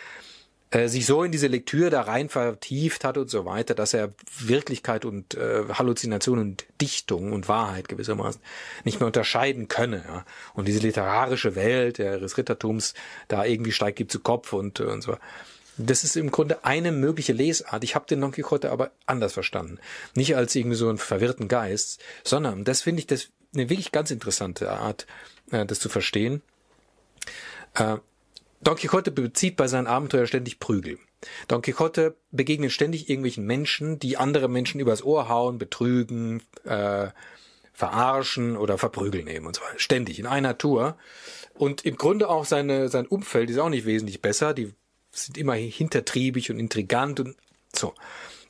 äh, 0.71 0.88
sich 0.88 1.07
so 1.07 1.23
in 1.23 1.33
diese 1.33 1.47
Lektüre 1.47 1.90
da 1.90 2.03
rein 2.03 2.29
vertieft 2.29 3.05
hat 3.05 3.19
und 3.19 3.31
so 3.31 3.45
weiter, 3.45 3.75
dass 3.75 3.95
er 3.95 4.12
Wirklichkeit 4.38 5.05
und 5.05 5.35
äh, 5.35 5.64
Halluzination 5.73 6.38
und 6.38 6.66
Dichtung 6.81 7.33
und 7.33 7.49
Wahrheit 7.49 7.88
gewissermaßen 7.88 8.40
nicht 8.85 9.01
mehr 9.01 9.07
unterscheiden 9.07 9.69
könne. 9.69 10.05
Ja. 10.07 10.25
Und 10.55 10.66
diese 10.69 10.81
literarische 10.81 11.55
Welt 11.55 11.99
des 11.99 12.37
Rittertums 12.37 12.95
da 13.29 13.45
irgendwie 13.45 13.73
steigt 13.73 14.01
ihm 14.01 14.09
zu 14.09 14.21
Kopf 14.21 14.53
und, 14.53 14.81
und 14.81 15.03
so. 15.03 15.16
Das 15.79 16.05
ist 16.05 16.17
im 16.17 16.31
Grunde 16.31 16.65
eine 16.65 16.91
mögliche 16.91 17.33
Lesart. 17.33 17.85
Ich 17.85 17.95
habe 17.95 18.07
den 18.07 18.21
Don 18.21 18.33
Quixote 18.33 18.71
aber 18.71 18.93
anders 19.05 19.35
verstanden. 19.35 19.79
Nicht 20.15 20.37
als 20.37 20.55
irgendwie 20.55 20.77
so 20.77 20.89
einen 20.89 20.99
verwirrten 20.99 21.49
Geist, 21.49 22.01
sondern 22.25 22.65
das 22.65 22.83
finde 22.83 23.01
ich 23.01 23.07
das 23.07 23.29
eine 23.55 23.69
wirklich 23.69 23.93
ganz 23.93 24.11
interessante 24.11 24.71
Art, 24.71 25.07
äh, 25.51 25.67
das 25.67 25.81
zu 25.81 25.89
verstehen. 25.89 26.43
Äh, 27.75 27.97
Don 28.62 28.77
Quixote 28.77 29.11
bezieht 29.11 29.57
bei 29.57 29.69
seinen 29.69 29.87
Abenteuern 29.87 30.27
ständig 30.27 30.59
Prügel. 30.59 30.99
Don 31.49 31.62
Quixote 31.62 32.17
begegnet 32.31 32.73
ständig 32.73 33.09
irgendwelchen 33.09 33.45
Menschen, 33.45 33.99
die 33.99 34.17
andere 34.17 34.49
Menschen 34.49 34.81
übers 34.81 35.03
Ohr 35.03 35.29
hauen, 35.29 35.59
betrügen, 35.59 36.43
äh, 36.65 37.09
verarschen 37.73 38.57
oder 38.57 38.79
verprügeln 38.79 39.27
eben 39.27 39.47
und 39.47 39.57
so 39.57 39.62
weiter. 39.62 39.79
Ständig, 39.79 40.19
in 40.19 40.27
einer 40.27 40.57
Tour. 40.57 40.97
Und 41.55 41.85
im 41.85 41.97
Grunde 41.97 42.29
auch 42.29 42.47
seine, 42.47 42.89
sein 42.89 43.07
Umfeld 43.07 43.51
ist 43.51 43.59
auch 43.59 43.69
nicht 43.69 43.87
wesentlich 43.87 44.23
besser. 44.23 44.55
Die 44.55 44.73
sind 45.24 45.38
immer 45.38 45.55
hintertriebig 45.55 46.50
und 46.50 46.59
intrigant 46.59 47.20
und 47.20 47.37
so. 47.74 47.94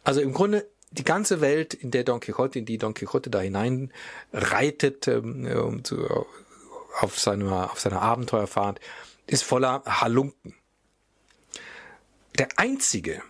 Also 0.04 0.20
im 0.20 0.32
Grunde 0.32 0.66
die 0.90 1.04
ganze 1.04 1.40
Welt, 1.40 1.74
in 1.74 1.90
der 1.90 2.04
Don 2.04 2.20
Quixote, 2.20 2.58
in 2.58 2.64
die 2.64 2.78
Don 2.78 2.94
Quixote 2.94 3.30
da 3.30 3.40
hinein 3.40 3.92
reitet, 4.32 5.08
ähm, 5.08 5.84
zu, 5.84 6.06
auf 7.00 7.18
seiner, 7.18 7.70
auf 7.72 7.80
seiner 7.80 8.02
Abenteuerfahrt, 8.02 8.80
ist 9.26 9.42
voller 9.42 9.82
Halunken. 9.84 10.54
Der 12.38 12.48
einzige, 12.56 13.22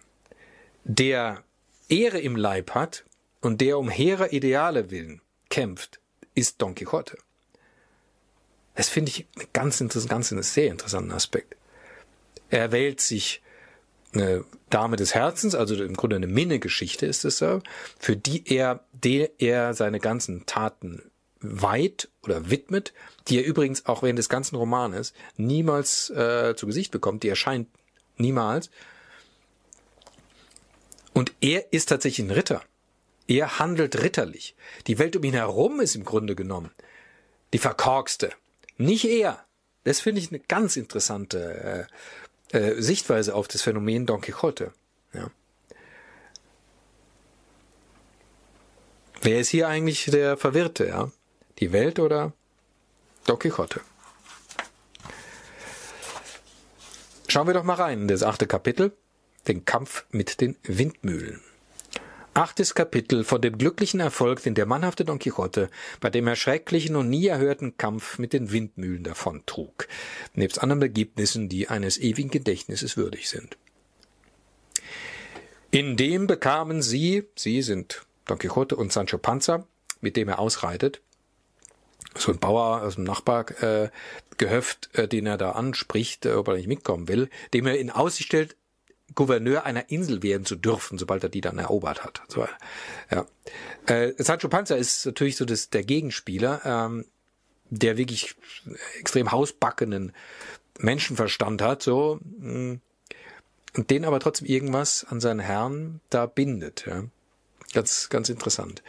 der 0.84 1.42
Ehre 1.88 2.20
im 2.20 2.36
Leib 2.36 2.72
hat 2.72 3.04
und 3.40 3.60
der 3.60 3.78
um 3.78 3.88
hehrer 3.88 4.32
Ideale 4.32 4.90
willen 4.90 5.20
kämpft, 5.48 6.00
ist 6.34 6.60
Don 6.60 6.74
Quixote. 6.74 7.16
Das 8.74 8.88
finde 8.88 9.10
ich 9.10 9.26
ganz 9.52 9.80
interessant, 9.80 10.10
ganz 10.10 10.32
einen 10.32 10.42
sehr 10.42 10.70
interessanten 10.70 11.12
Aspekt. 11.12 11.56
Er 12.50 12.72
wählt 12.72 13.00
sich 13.00 13.42
eine 14.12 14.44
Dame 14.70 14.96
des 14.96 15.14
Herzens, 15.14 15.54
also 15.54 15.82
im 15.82 15.94
Grunde 15.94 16.16
eine 16.16 16.26
Minnegeschichte 16.26 17.06
ist 17.06 17.24
es 17.24 17.38
so, 17.38 17.60
für 17.98 18.16
die 18.16 18.44
er, 18.46 18.84
der 18.92 19.30
er 19.38 19.74
seine 19.74 20.00
ganzen 20.00 20.46
Taten 20.46 21.02
weiht 21.40 22.08
oder 22.22 22.50
widmet, 22.50 22.92
die 23.28 23.38
er 23.38 23.44
übrigens 23.44 23.86
auch 23.86 24.02
während 24.02 24.18
des 24.18 24.28
ganzen 24.28 24.56
Romanes 24.56 25.12
niemals 25.36 26.10
äh, 26.10 26.54
zu 26.56 26.66
Gesicht 26.66 26.92
bekommt, 26.92 27.22
die 27.22 27.28
erscheint 27.28 27.68
niemals. 28.16 28.70
Und 31.12 31.32
er 31.40 31.72
ist 31.72 31.88
tatsächlich 31.88 32.26
ein 32.26 32.32
Ritter. 32.32 32.62
Er 33.28 33.58
handelt 33.58 34.02
ritterlich. 34.02 34.54
Die 34.86 34.98
Welt 34.98 35.16
um 35.16 35.24
ihn 35.24 35.34
herum 35.34 35.80
ist 35.80 35.94
im 35.94 36.04
Grunde 36.04 36.34
genommen 36.34 36.70
die 37.52 37.58
verkorkste. 37.58 38.30
Nicht 38.76 39.04
er. 39.04 39.44
Das 39.84 40.00
finde 40.00 40.20
ich 40.20 40.30
eine 40.30 40.40
ganz 40.40 40.76
interessante 40.76 41.88
äh, 41.88 41.92
äh, 42.52 42.80
Sichtweise 42.80 43.34
auf 43.34 43.48
das 43.48 43.62
Phänomen 43.62 44.06
Don 44.06 44.20
Quixote. 44.20 44.72
Ja. 45.12 45.30
Wer 49.22 49.40
ist 49.40 49.48
hier 49.48 49.68
eigentlich 49.68 50.04
der 50.06 50.36
Verwirrte, 50.36 50.86
ja? 50.86 51.10
Die 51.58 51.72
Welt 51.72 51.98
oder 51.98 52.32
Don 53.24 53.38
Quixote? 53.38 53.80
Schauen 57.28 57.46
wir 57.46 57.54
doch 57.54 57.64
mal 57.64 57.74
rein 57.74 58.02
in 58.02 58.08
das 58.08 58.22
achte 58.22 58.46
Kapitel, 58.46 58.96
den 59.48 59.64
Kampf 59.64 60.06
mit 60.10 60.40
den 60.40 60.56
Windmühlen. 60.62 61.42
Achtes 62.36 62.74
Kapitel 62.74 63.24
von 63.24 63.40
dem 63.40 63.56
glücklichen 63.56 63.98
Erfolg, 63.98 64.42
den 64.42 64.54
der 64.54 64.66
mannhafte 64.66 65.06
Don 65.06 65.18
Quixote 65.18 65.70
bei 66.00 66.10
dem 66.10 66.26
erschrecklichen 66.26 66.94
und 66.94 67.08
nie 67.08 67.28
erhörten 67.28 67.78
Kampf 67.78 68.18
mit 68.18 68.34
den 68.34 68.52
Windmühlen 68.52 69.04
davontrug, 69.04 69.88
nebst 70.34 70.62
anderen 70.62 70.80
Begebnissen, 70.80 71.48
die 71.48 71.68
eines 71.68 71.96
ewigen 71.96 72.28
Gedächtnisses 72.28 72.98
würdig 72.98 73.30
sind. 73.30 73.56
In 75.70 75.96
dem 75.96 76.26
bekamen 76.26 76.82
sie, 76.82 77.24
sie 77.36 77.62
sind 77.62 78.04
Don 78.26 78.38
Quixote 78.38 78.76
und 78.76 78.92
Sancho 78.92 79.16
Panza, 79.16 79.66
mit 80.02 80.18
dem 80.18 80.28
er 80.28 80.38
ausreitet, 80.38 81.00
so 82.14 82.30
ein 82.32 82.38
Bauer 82.38 82.82
aus 82.82 82.96
dem 82.96 83.04
Nachbargehöft, 83.04 84.90
äh, 84.92 85.04
äh, 85.04 85.08
den 85.08 85.24
er 85.24 85.38
da 85.38 85.52
anspricht, 85.52 86.26
äh, 86.26 86.32
ob 86.32 86.48
er 86.48 86.56
nicht 86.56 86.68
mitkommen 86.68 87.08
will, 87.08 87.30
dem 87.54 87.66
er 87.66 87.78
in 87.78 87.88
Aussicht 87.88 88.26
stellt, 88.26 88.56
Gouverneur 89.14 89.64
einer 89.64 89.90
Insel 89.90 90.22
werden 90.22 90.44
zu 90.44 90.56
dürfen, 90.56 90.98
sobald 90.98 91.22
er 91.22 91.28
die 91.28 91.40
dann 91.40 91.58
erobert 91.58 92.04
hat. 92.04 92.22
So, 92.28 92.46
ja. 93.10 93.26
Äh, 93.86 94.12
Sancho 94.18 94.48
Panza 94.48 94.74
ist 94.74 95.06
natürlich 95.06 95.36
so 95.36 95.44
das, 95.44 95.70
der 95.70 95.84
Gegenspieler, 95.84 96.60
ähm, 96.64 97.06
der 97.70 97.96
wirklich 97.96 98.34
extrem 98.98 99.32
hausbackenen 99.32 100.12
Menschenverstand 100.78 101.62
hat, 101.62 101.82
so, 101.82 102.18
mh, 102.38 102.52
mm, 102.52 102.80
und 103.76 103.90
den 103.90 104.04
aber 104.06 104.20
trotzdem 104.20 104.46
irgendwas 104.46 105.04
an 105.04 105.20
seinen 105.20 105.40
Herrn 105.40 106.00
da 106.08 106.26
bindet. 106.26 106.86
Ja. 106.86 107.04
Ganz, 107.74 108.08
ganz 108.08 108.28
interessant. 108.30 108.82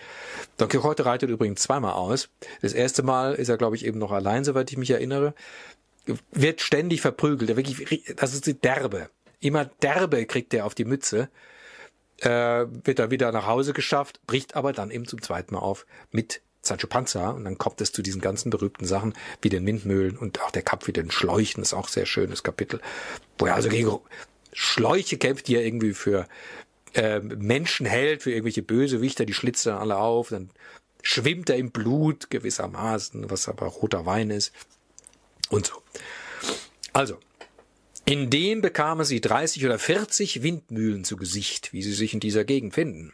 Don 0.58 0.70
Quixote 0.70 1.06
reitet 1.06 1.30
übrigens 1.30 1.62
zweimal 1.62 1.94
aus. 1.94 2.30
Das 2.62 2.74
erste 2.74 3.04
Mal 3.04 3.36
ist 3.36 3.50
er, 3.50 3.58
glaube 3.58 3.76
ich, 3.76 3.86
eben 3.86 4.00
noch 4.00 4.12
allein, 4.12 4.46
soweit 4.46 4.72
ich 4.72 4.78
mich 4.78 4.92
erinnere. 4.92 5.34
Wird 6.32 6.62
ständig 6.62 7.02
verprügelt. 7.02 7.50
Er 7.50 7.58
wirklich, 7.58 8.16
das 8.16 8.34
ist 8.34 8.46
die 8.46 8.54
Derbe. 8.54 9.10
Immer 9.40 9.66
derbe 9.66 10.26
kriegt 10.26 10.54
er 10.54 10.66
auf 10.66 10.76
die 10.76 10.86
Mütze. 10.86 11.30
Äh, 12.20 12.66
wird 12.84 13.00
er 13.00 13.12
wieder 13.12 13.32
nach 13.32 13.46
Hause 13.46 13.74
geschafft, 13.74 14.20
bricht 14.26 14.56
aber 14.56 14.74
dann 14.74 14.90
eben 14.90 15.08
zum 15.08 15.22
zweiten 15.22 15.54
Mal 15.54 15.62
auf 15.62 15.86
mit 16.12 16.42
Sancho 16.64 16.88
Panza 16.88 17.30
und 17.30 17.46
dann 17.46 17.58
kommt 17.58 17.80
es 17.82 17.92
zu 17.92 18.02
diesen 18.02 18.22
ganzen 18.22 18.50
berühmten 18.50 18.86
Sachen 18.86 19.14
wie 19.42 19.50
den 19.50 19.66
Windmühlen 19.66 20.18
und 20.18 20.42
auch 20.42 20.52
der 20.52 20.64
Kampf 20.64 20.88
mit 20.88 20.98
den 20.98 21.12
Schläuchen 21.12 21.62
ist 21.62 21.74
auch 21.74 21.88
sehr 21.88 22.08
schönes 22.08 22.44
Kapitel, 22.44 22.82
wo 23.38 23.46
er 23.46 23.56
also 23.56 23.70
gegen 23.70 24.00
Schläuche 24.52 25.18
kämpft, 25.18 25.48
die 25.48 25.56
er 25.56 25.66
irgendwie 25.66 25.94
für 25.94 26.28
äh, 26.94 27.20
Menschen 27.20 27.86
hält, 27.86 28.24
für 28.24 28.32
irgendwelche 28.32 28.64
Bösewichter, 28.64 29.26
die 29.26 29.34
schlitzen 29.34 29.72
dann 29.72 29.82
alle 29.82 29.98
auf, 29.98 30.30
dann 30.30 30.50
schwimmt 31.04 31.50
er 31.50 31.58
im 31.58 31.72
Blut 31.72 32.30
gewissermaßen, 32.30 33.30
was 33.30 33.48
aber 33.48 33.68
roter 33.68 34.06
Wein 34.06 34.30
ist 34.30 34.54
und 35.50 35.68
so. 35.68 35.82
Also, 36.94 37.20
in 38.08 38.30
dem 38.30 38.62
bekamen 38.62 39.06
sie 39.06 39.20
30 39.20 39.66
oder 39.66 39.78
40 39.78 40.42
Windmühlen 40.42 41.04
zu 41.04 41.18
Gesicht, 41.18 41.74
wie 41.74 41.84
sie 41.84 41.92
sich 41.92 42.14
in 42.14 42.22
dieser 42.22 42.46
Gegend 42.46 42.74
finden. 42.74 43.14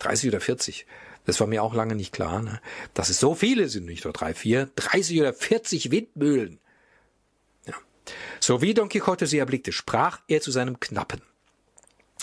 30 0.00 0.30
oder 0.30 0.40
40. 0.40 0.84
Das 1.26 1.38
war 1.38 1.46
mir 1.46 1.62
auch 1.62 1.74
lange 1.74 1.94
nicht 1.94 2.12
klar, 2.12 2.42
ne? 2.42 2.60
dass 2.92 3.08
es 3.08 3.20
so 3.20 3.36
viele 3.36 3.68
sind, 3.68 3.86
nicht 3.86 4.02
nur 4.02 4.12
drei, 4.12 4.34
vier, 4.34 4.68
30 4.74 5.20
oder 5.20 5.32
40 5.32 5.92
Windmühlen. 5.92 6.58
Ja. 7.66 7.74
So 8.40 8.60
wie 8.62 8.74
Don 8.74 8.88
Quixote 8.88 9.28
sie 9.28 9.38
erblickte, 9.38 9.70
sprach 9.70 10.20
er 10.26 10.40
zu 10.40 10.50
seinem 10.50 10.80
Knappen. 10.80 11.22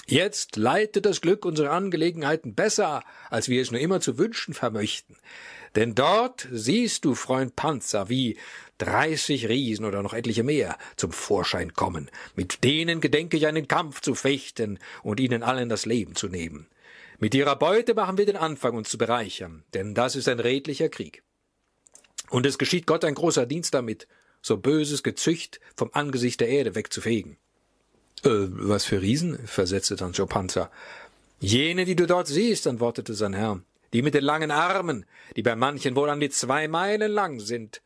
Jetzt 0.05 0.57
leitet 0.57 1.05
das 1.05 1.21
Glück 1.21 1.45
unsere 1.45 1.69
Angelegenheiten 1.69 2.53
besser, 2.53 3.03
als 3.29 3.47
wir 3.47 3.61
es 3.61 3.71
nur 3.71 3.79
immer 3.79 4.01
zu 4.01 4.17
wünschen 4.17 4.53
vermöchten. 4.53 5.15
Denn 5.75 5.95
dort 5.95 6.47
siehst 6.51 7.03
du, 7.05 7.15
Freund 7.15 7.55
Panzer, 7.55 8.09
wie 8.09 8.37
dreißig 8.77 9.47
Riesen 9.47 9.85
oder 9.85 10.03
noch 10.03 10.13
etliche 10.13 10.43
mehr 10.43 10.77
zum 10.97 11.11
Vorschein 11.11 11.73
kommen. 11.73 12.09
Mit 12.35 12.63
denen 12.63 13.01
gedenke 13.01 13.37
ich 13.37 13.47
einen 13.47 13.67
Kampf 13.67 14.01
zu 14.01 14.13
fechten 14.13 14.79
und 15.01 15.19
ihnen 15.19 15.43
allen 15.43 15.69
das 15.69 15.85
Leben 15.85 16.15
zu 16.15 16.27
nehmen. 16.27 16.67
Mit 17.19 17.33
ihrer 17.35 17.55
Beute 17.55 17.93
machen 17.93 18.17
wir 18.17 18.25
den 18.25 18.35
Anfang, 18.35 18.75
uns 18.75 18.89
zu 18.89 18.97
bereichern, 18.97 19.63
denn 19.73 19.93
das 19.93 20.15
ist 20.15 20.27
ein 20.27 20.39
redlicher 20.39 20.89
Krieg. 20.89 21.23
Und 22.29 22.45
es 22.45 22.57
geschieht 22.57 22.87
Gott 22.87 23.05
ein 23.05 23.15
großer 23.15 23.45
Dienst 23.45 23.73
damit, 23.73 24.07
so 24.41 24.57
böses 24.57 25.03
Gezücht 25.03 25.59
vom 25.77 25.89
Angesicht 25.93 26.41
der 26.41 26.49
Erde 26.49 26.75
wegzufegen. 26.75 27.37
Äh, 28.23 28.29
was 28.49 28.85
für 28.85 29.01
Riesen? 29.01 29.39
versetzte 29.47 29.95
Joe 29.95 30.27
Panzer. 30.27 30.69
Jene, 31.39 31.85
die 31.85 31.95
du 31.95 32.07
dort 32.07 32.27
siehst, 32.27 32.67
antwortete 32.67 33.13
sein 33.13 33.33
Herr. 33.33 33.61
Die 33.93 34.01
mit 34.01 34.13
den 34.13 34.23
langen 34.23 34.51
Armen, 34.51 35.05
die 35.35 35.43
bei 35.43 35.55
manchen 35.55 35.95
wohl 35.95 36.09
an 36.09 36.19
die 36.19 36.29
zwei 36.29 36.67
Meilen 36.67 37.11
lang 37.11 37.39
sind. 37.39 37.81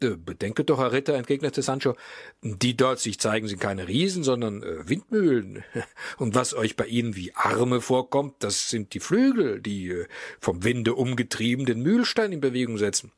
Äh, 0.00 0.10
bedenke 0.16 0.64
doch, 0.64 0.78
Herr 0.78 0.92
Ritter, 0.92 1.14
entgegnete 1.14 1.62
Sancho, 1.62 1.96
die 2.42 2.76
dort 2.76 3.00
sich 3.00 3.18
zeigen, 3.18 3.48
sind 3.48 3.60
keine 3.60 3.88
Riesen, 3.88 4.22
sondern 4.22 4.62
äh, 4.62 4.88
Windmühlen. 4.88 5.64
Und 6.18 6.34
was 6.34 6.54
euch 6.54 6.76
bei 6.76 6.86
ihnen 6.86 7.16
wie 7.16 7.34
Arme 7.34 7.80
vorkommt, 7.80 8.36
das 8.40 8.68
sind 8.68 8.94
die 8.94 9.00
Flügel, 9.00 9.60
die 9.60 9.88
äh, 9.88 10.06
vom 10.40 10.62
Winde 10.62 10.94
umgetrieben 10.94 11.66
den 11.66 11.80
Mühlstein 11.80 12.32
in 12.32 12.40
Bewegung 12.40 12.78
setzen. 12.78 13.10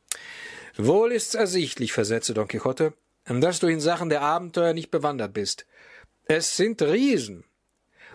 Wohl 0.76 1.12
ist's 1.12 1.34
ersichtlich, 1.34 1.92
versetzte 1.92 2.32
Don 2.32 2.48
Quixote, 2.48 2.94
dass 3.26 3.60
du 3.60 3.66
in 3.66 3.80
Sachen 3.80 4.08
der 4.08 4.22
Abenteuer 4.22 4.72
nicht 4.72 4.90
bewandert 4.90 5.34
bist. 5.34 5.66
Es 6.24 6.56
sind 6.56 6.80
Riesen. 6.80 7.44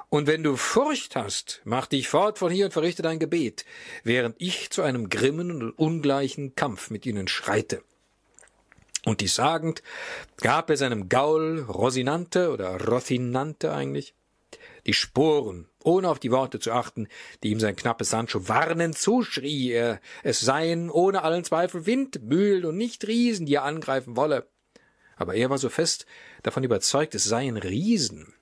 Und 0.10 0.28
wenn 0.28 0.44
du 0.44 0.56
Furcht 0.56 1.15
hast, 1.15 1.62
mach 1.63 1.88
dich 1.88 2.08
fort 2.08 2.38
von 2.38 2.52
hier 2.52 2.65
und 2.65 2.72
verrichte 2.72 3.02
dein 3.02 3.20
Gebet, 3.20 3.65
während 4.04 4.36
ich 4.39 4.70
zu 4.70 4.82
einem 4.82 5.10
grimmen 5.10 5.52
und 5.52 5.72
ungleichen 5.72 6.56
Kampf 6.56 6.89
mit 6.89 7.06
ihnen 7.06 7.28
schreite. 7.28 7.84
Und 9.06 9.22
dies 9.22 9.36
sagend, 9.36 9.84
gab 10.38 10.70
er 10.70 10.78
seinem 10.78 11.10
Gaul 11.10 11.60
Rosinante 11.62 12.52
oder 12.52 12.84
Rothinante 12.86 13.72
eigentlich 13.72 14.15
die 14.86 14.94
Sporen, 14.94 15.68
ohne 15.84 16.10
auf 16.10 16.20
die 16.20 16.32
Worte 16.32 16.60
zu 16.60 16.72
achten, 16.72 17.08
die 17.44 17.50
ihm 17.50 17.60
sein 17.60 17.76
knappes 17.76 18.10
Sancho 18.10 18.48
warnend 18.48 18.98
zuschrie, 18.98 19.72
er, 19.72 20.00
es 20.24 20.39
seien 20.39 20.89
ohne 20.89 21.24
allen 21.24 21.44
Zweifel 21.44 21.86
Windmühlen 21.86 22.65
und 22.65 22.78
nicht 22.78 23.08
Riesen, 23.08 23.46
die 23.46 23.56
er 23.56 23.63
angreifen 23.63 24.15
wolle. 24.15 24.48
Aber 25.15 25.36
er 25.36 25.50
war 25.50 25.58
so 25.58 25.70
fest 25.70 26.06
davon 26.44 26.63
überzeugt, 26.63 27.15
es 27.15 27.24
seien 27.24 27.58
Riesen, 27.58 28.34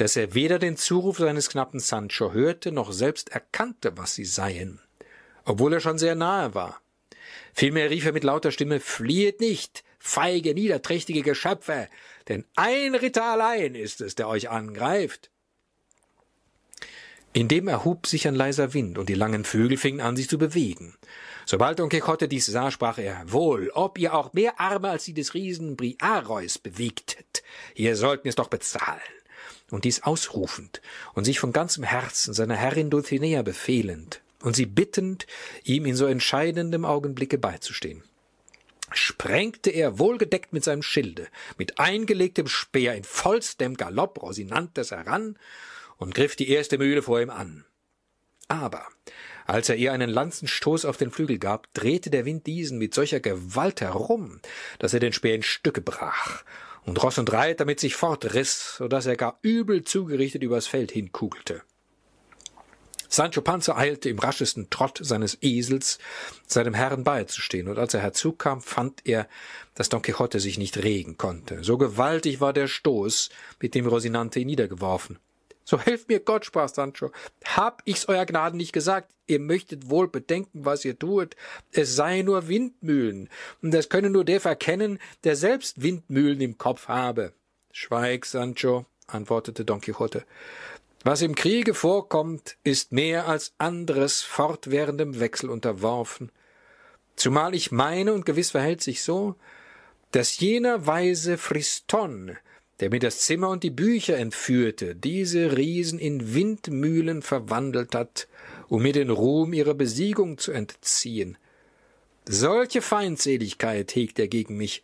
dass 0.00 0.16
er 0.16 0.32
weder 0.32 0.58
den 0.58 0.78
Zuruf 0.78 1.18
seines 1.18 1.50
knappen 1.50 1.78
Sancho 1.78 2.32
hörte, 2.32 2.72
noch 2.72 2.90
selbst 2.90 3.32
erkannte, 3.32 3.98
was 3.98 4.14
sie 4.14 4.24
seien, 4.24 4.80
obwohl 5.44 5.74
er 5.74 5.80
schon 5.80 5.98
sehr 5.98 6.14
nahe 6.14 6.54
war. 6.54 6.80
Vielmehr 7.52 7.90
rief 7.90 8.06
er 8.06 8.12
mit 8.12 8.24
lauter 8.24 8.50
Stimme, 8.50 8.80
fliehet 8.80 9.40
nicht, 9.40 9.84
feige, 9.98 10.54
niederträchtige 10.54 11.20
Geschöpfe, 11.20 11.86
denn 12.28 12.46
ein 12.56 12.94
Ritter 12.94 13.24
allein 13.24 13.74
ist 13.74 14.00
es, 14.00 14.14
der 14.14 14.26
euch 14.28 14.48
angreift. 14.48 15.30
Indem 17.34 17.68
erhub 17.68 18.06
sich 18.06 18.26
ein 18.26 18.34
leiser 18.34 18.72
Wind, 18.72 18.96
und 18.96 19.10
die 19.10 19.14
langen 19.14 19.44
Vögel 19.44 19.76
fingen 19.76 20.00
an, 20.00 20.16
sich 20.16 20.30
zu 20.30 20.38
bewegen. 20.38 20.94
Sobald 21.44 21.78
Don 21.78 21.90
Quixote 21.90 22.26
dies 22.26 22.46
sah, 22.46 22.70
sprach 22.70 22.96
er, 22.96 23.30
Wohl, 23.30 23.70
ob 23.74 23.98
ihr 23.98 24.14
auch 24.14 24.32
mehr 24.32 24.58
Arme 24.60 24.88
als 24.88 25.04
die 25.04 25.14
des 25.14 25.34
Riesen 25.34 25.76
Briareus 25.76 26.56
bewegtet, 26.56 27.42
ihr 27.74 27.96
sollt 27.96 28.24
mir's 28.24 28.36
doch 28.36 28.48
bezahlen. 28.48 29.19
Und 29.70 29.84
dies 29.84 30.02
ausrufend 30.02 30.82
und 31.14 31.24
sich 31.24 31.38
von 31.38 31.52
ganzem 31.52 31.84
Herzen 31.84 32.34
seiner 32.34 32.56
Herrin 32.56 32.90
Dulcinea 32.90 33.42
befehlend 33.42 34.20
und 34.42 34.56
sie 34.56 34.66
bittend, 34.66 35.26
ihm 35.64 35.86
in 35.86 35.94
so 35.94 36.06
entscheidendem 36.06 36.84
Augenblicke 36.84 37.38
beizustehen 37.38 38.02
sprengte 38.92 39.70
er 39.70 39.98
wohlgedeckt 39.98 40.52
mit 40.52 40.64
seinem 40.64 40.82
Schilde, 40.82 41.28
mit 41.58 41.78
eingelegtem 41.78 42.48
Speer 42.48 42.94
in 42.94 43.04
vollstem 43.04 43.76
Galopp 43.76 44.22
Rosinantes 44.22 44.90
heran 44.90 45.38
und 45.96 46.14
griff 46.14 46.36
die 46.36 46.50
erste 46.50 46.78
Mühle 46.78 47.02
vor 47.02 47.20
ihm 47.20 47.30
an. 47.30 47.64
Aber 48.48 48.86
als 49.46 49.68
er 49.68 49.76
ihr 49.76 49.92
einen 49.92 50.10
Lanzenstoß 50.10 50.84
auf 50.84 50.96
den 50.96 51.10
Flügel 51.10 51.38
gab, 51.38 51.72
drehte 51.74 52.10
der 52.10 52.24
Wind 52.24 52.46
diesen 52.46 52.78
mit 52.78 52.94
solcher 52.94 53.20
Gewalt 53.20 53.80
herum, 53.80 54.40
dass 54.78 54.94
er 54.94 55.00
den 55.00 55.12
Speer 55.12 55.36
in 55.36 55.42
Stücke 55.42 55.80
brach 55.80 56.42
und 56.84 57.02
Ross 57.02 57.18
und 57.18 57.32
Reiter 57.32 57.64
mit 57.64 57.80
sich 57.80 57.96
fortriss, 57.96 58.76
so 58.76 58.88
dass 58.88 59.06
er 59.06 59.16
gar 59.16 59.38
übel 59.42 59.84
zugerichtet 59.84 60.42
übers 60.42 60.66
Feld 60.66 60.90
hinkugelte. 60.92 61.62
Sancho 63.12 63.40
Panza 63.40 63.76
eilte 63.76 64.08
im 64.08 64.20
raschesten 64.20 64.70
Trott 64.70 65.00
seines 65.02 65.36
Esels 65.42 65.98
seinem 66.46 66.74
Herrn 66.74 67.02
beizustehen, 67.02 67.66
und 67.66 67.76
als 67.76 67.92
er 67.92 68.00
herzukam, 68.00 68.60
fand 68.60 69.00
er, 69.04 69.28
dass 69.74 69.88
Don 69.88 70.00
Quixote 70.00 70.38
sich 70.38 70.58
nicht 70.58 70.76
regen 70.76 71.18
konnte. 71.18 71.64
So 71.64 71.76
gewaltig 71.76 72.40
war 72.40 72.52
der 72.52 72.68
Stoß, 72.68 73.30
mit 73.60 73.74
dem 73.74 73.88
Rosinante 73.88 74.38
ihn 74.38 74.46
niedergeworfen. 74.46 75.18
So 75.70 75.78
helft 75.78 76.08
mir 76.08 76.18
Gott, 76.18 76.44
sprach 76.44 76.68
Sancho. 76.68 77.12
Hab 77.44 77.82
ich's 77.84 78.06
euer 78.08 78.26
Gnaden 78.26 78.56
nicht 78.56 78.72
gesagt? 78.72 79.14
Ihr 79.28 79.38
möchtet 79.38 79.88
wohl 79.88 80.08
bedenken, 80.08 80.64
was 80.64 80.84
ihr 80.84 80.98
tuet. 80.98 81.36
Es 81.70 81.94
seien 81.94 82.26
nur 82.26 82.48
Windmühlen, 82.48 83.28
und 83.62 83.72
das 83.72 83.88
könne 83.88 84.10
nur 84.10 84.24
der 84.24 84.40
verkennen, 84.40 84.98
der 85.22 85.36
selbst 85.36 85.80
Windmühlen 85.80 86.40
im 86.40 86.58
Kopf 86.58 86.88
habe. 86.88 87.34
Schweig, 87.70 88.26
Sancho, 88.26 88.84
antwortete 89.06 89.64
Don 89.64 89.80
Quixote. 89.80 90.24
Was 91.04 91.22
im 91.22 91.36
Kriege 91.36 91.72
vorkommt, 91.72 92.56
ist 92.64 92.90
mehr 92.90 93.28
als 93.28 93.52
anderes 93.58 94.22
fortwährendem 94.22 95.20
Wechsel 95.20 95.50
unterworfen. 95.50 96.32
Zumal 97.14 97.54
ich 97.54 97.70
meine, 97.70 98.12
und 98.12 98.26
gewiss 98.26 98.50
verhält 98.50 98.82
sich 98.82 99.04
so, 99.04 99.36
dass 100.10 100.40
jener 100.40 100.88
weise 100.88 101.38
Friston, 101.38 102.36
der 102.80 102.90
mir 102.90 102.98
das 102.98 103.20
Zimmer 103.20 103.50
und 103.50 103.62
die 103.62 103.70
Bücher 103.70 104.16
entführte, 104.16 104.94
diese 104.94 105.56
Riesen 105.56 105.98
in 105.98 106.34
Windmühlen 106.34 107.22
verwandelt 107.22 107.94
hat, 107.94 108.26
um 108.68 108.82
mir 108.82 108.92
den 108.92 109.10
Ruhm 109.10 109.52
ihrer 109.52 109.74
Besiegung 109.74 110.38
zu 110.38 110.52
entziehen. 110.52 111.36
Solche 112.26 112.80
Feindseligkeit 112.80 113.94
hegt 113.94 114.18
er 114.18 114.28
gegen 114.28 114.56
mich, 114.56 114.82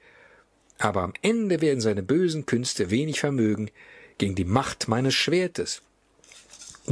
aber 0.78 1.02
am 1.02 1.14
Ende 1.22 1.60
werden 1.60 1.80
seine 1.80 2.02
bösen 2.02 2.44
Künste 2.44 2.90
wenig 2.90 3.20
vermögen 3.20 3.70
gegen 4.18 4.34
die 4.34 4.44
Macht 4.44 4.88
meines 4.88 5.14
Schwertes. 5.14 5.82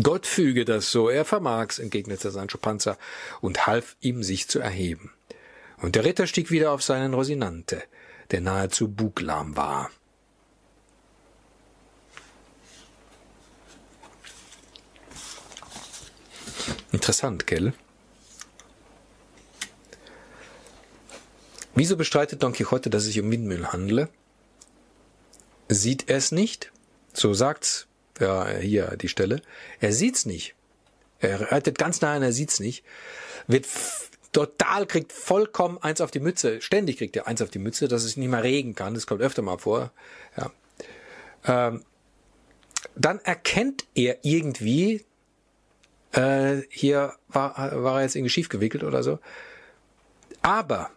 Gott 0.02 0.26
füge 0.26 0.64
das 0.64 0.90
so, 0.90 1.08
er 1.08 1.24
vermag's, 1.24 1.78
entgegnete 1.78 2.30
Sancho 2.30 2.58
Panza 2.58 2.96
und 3.40 3.66
half 3.66 3.96
ihm, 4.00 4.22
sich 4.22 4.48
zu 4.48 4.58
erheben. 4.58 5.12
Und 5.80 5.96
der 5.96 6.04
Ritter 6.04 6.26
stieg 6.26 6.50
wieder 6.50 6.72
auf 6.72 6.82
seinen 6.82 7.14
Rosinante, 7.14 7.82
der 8.30 8.40
nahezu 8.40 8.88
buglahm 8.88 9.56
war. 9.56 9.90
Interessant, 16.92 17.46
gell? 17.46 17.72
Wieso 21.74 21.96
bestreitet 21.96 22.42
Don 22.42 22.53
Quixote, 22.53 22.88
dass 22.88 23.03
es 23.03 23.09
sich 23.09 23.20
um 23.20 23.31
Windmühlen 23.31 23.72
handle? 23.72 24.09
Sieht 25.68 26.09
er 26.09 26.18
es 26.18 26.31
nicht? 26.31 26.72
So 27.12 27.35
sagt's 27.35 27.87
ja 28.20 28.46
hier 28.48 28.96
die 28.96 29.09
Stelle. 29.09 29.42
Er 29.81 29.92
sieht's 29.92 30.24
nicht. 30.27 30.55
Er 31.18 31.53
reitet 31.53 31.79
ganz 31.79 32.00
nah 32.00 32.14
an, 32.14 32.22
er 32.22 32.33
sieht's 32.33 32.61
nicht. 32.61 32.85
Wird 33.46 33.66
total, 34.33 34.87
kriegt 34.87 35.12
vollkommen 35.12 35.79
eins 35.79 36.00
auf 36.00 36.11
die 36.11 36.20
Mütze. 36.20 36.61
Ständig 36.61 36.98
kriegt 36.98 37.16
er 37.16 37.27
eins 37.27 37.42
auf 37.42 37.50
die 37.50 37.59
Mütze, 37.59 37.88
dass 37.88 38.05
es 38.05 38.16
nicht 38.16 38.29
mehr 38.29 38.42
regen 38.42 38.74
kann. 38.74 38.94
Das 38.94 39.07
kommt 39.07 39.22
öfter 39.22 39.42
mal 39.42 39.59
vor. 39.59 39.92
Ja. 40.37 40.53
Ähm, 41.46 41.85
dann 42.94 43.18
erkennt 43.20 43.85
er 43.94 44.18
irgendwie, 44.22 45.05
äh, 46.14 46.62
hier 46.70 47.14
war, 47.29 47.83
war 47.83 47.98
er 47.98 48.03
jetzt 48.03 48.14
irgendwie 48.16 48.31
schief 48.31 48.48
gewickelt 48.48 48.85
oder 48.85 49.03
so. 49.03 49.18
Aber 50.42 50.90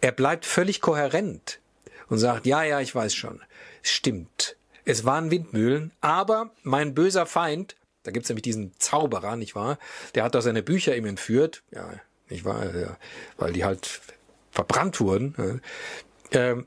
er 0.00 0.12
bleibt 0.12 0.44
völlig 0.44 0.80
kohärent 0.80 1.60
und 2.08 2.18
sagt, 2.18 2.46
ja, 2.46 2.62
ja, 2.62 2.80
ich 2.80 2.94
weiß 2.94 3.14
schon. 3.14 3.40
Stimmt. 3.82 4.56
Es 4.84 5.04
waren 5.04 5.30
Windmühlen, 5.30 5.92
aber 6.00 6.50
mein 6.62 6.94
böser 6.94 7.26
Feind, 7.26 7.74
da 8.02 8.10
gibt's 8.10 8.28
nämlich 8.28 8.42
diesen 8.42 8.72
Zauberer, 8.78 9.36
nicht 9.36 9.54
wahr? 9.54 9.78
Der 10.14 10.24
hat 10.24 10.34
doch 10.34 10.42
seine 10.42 10.62
Bücher 10.62 10.94
ihm 10.94 11.06
entführt, 11.06 11.62
ja, 11.70 11.94
nicht 12.28 12.44
wahr? 12.44 12.76
Ja, 12.76 12.98
weil 13.38 13.54
die 13.54 13.64
halt 13.64 14.00
verbrannt 14.50 15.00
wurden. 15.00 15.62
Ähm, 16.32 16.66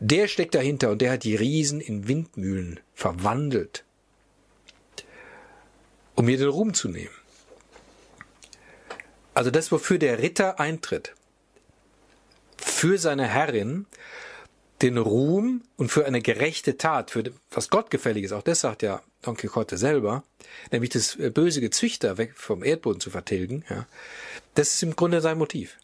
der 0.00 0.28
steckt 0.28 0.54
dahinter 0.54 0.90
und 0.90 1.00
der 1.00 1.12
hat 1.12 1.24
die 1.24 1.36
Riesen 1.36 1.80
in 1.80 2.08
Windmühlen 2.08 2.80
verwandelt 2.94 3.84
um 6.18 6.24
mir 6.24 6.36
den 6.36 6.48
Ruhm 6.48 6.74
zu 6.74 6.88
nehmen. 6.88 7.14
Also 9.34 9.52
das, 9.52 9.70
wofür 9.70 9.98
der 9.98 10.18
Ritter 10.18 10.58
eintritt, 10.58 11.14
für 12.56 12.98
seine 12.98 13.24
Herrin, 13.24 13.86
den 14.82 14.98
Ruhm 14.98 15.62
und 15.76 15.92
für 15.92 16.06
eine 16.06 16.20
gerechte 16.20 16.76
Tat, 16.76 17.12
für 17.12 17.22
was 17.52 17.70
Gott 17.70 17.92
gefällig 17.92 18.24
ist, 18.24 18.32
auch 18.32 18.42
das 18.42 18.60
sagt 18.60 18.82
ja 18.82 19.00
Don 19.22 19.36
Quixote 19.36 19.76
selber, 19.76 20.24
nämlich 20.72 20.90
das 20.90 21.16
böse 21.16 21.60
Gezüchter 21.60 22.18
weg 22.18 22.32
vom 22.34 22.64
Erdboden 22.64 23.00
zu 23.00 23.10
vertilgen, 23.10 23.64
ja, 23.70 23.86
das 24.56 24.74
ist 24.74 24.82
im 24.82 24.96
Grunde 24.96 25.20
sein 25.20 25.38
Motiv. 25.38 25.78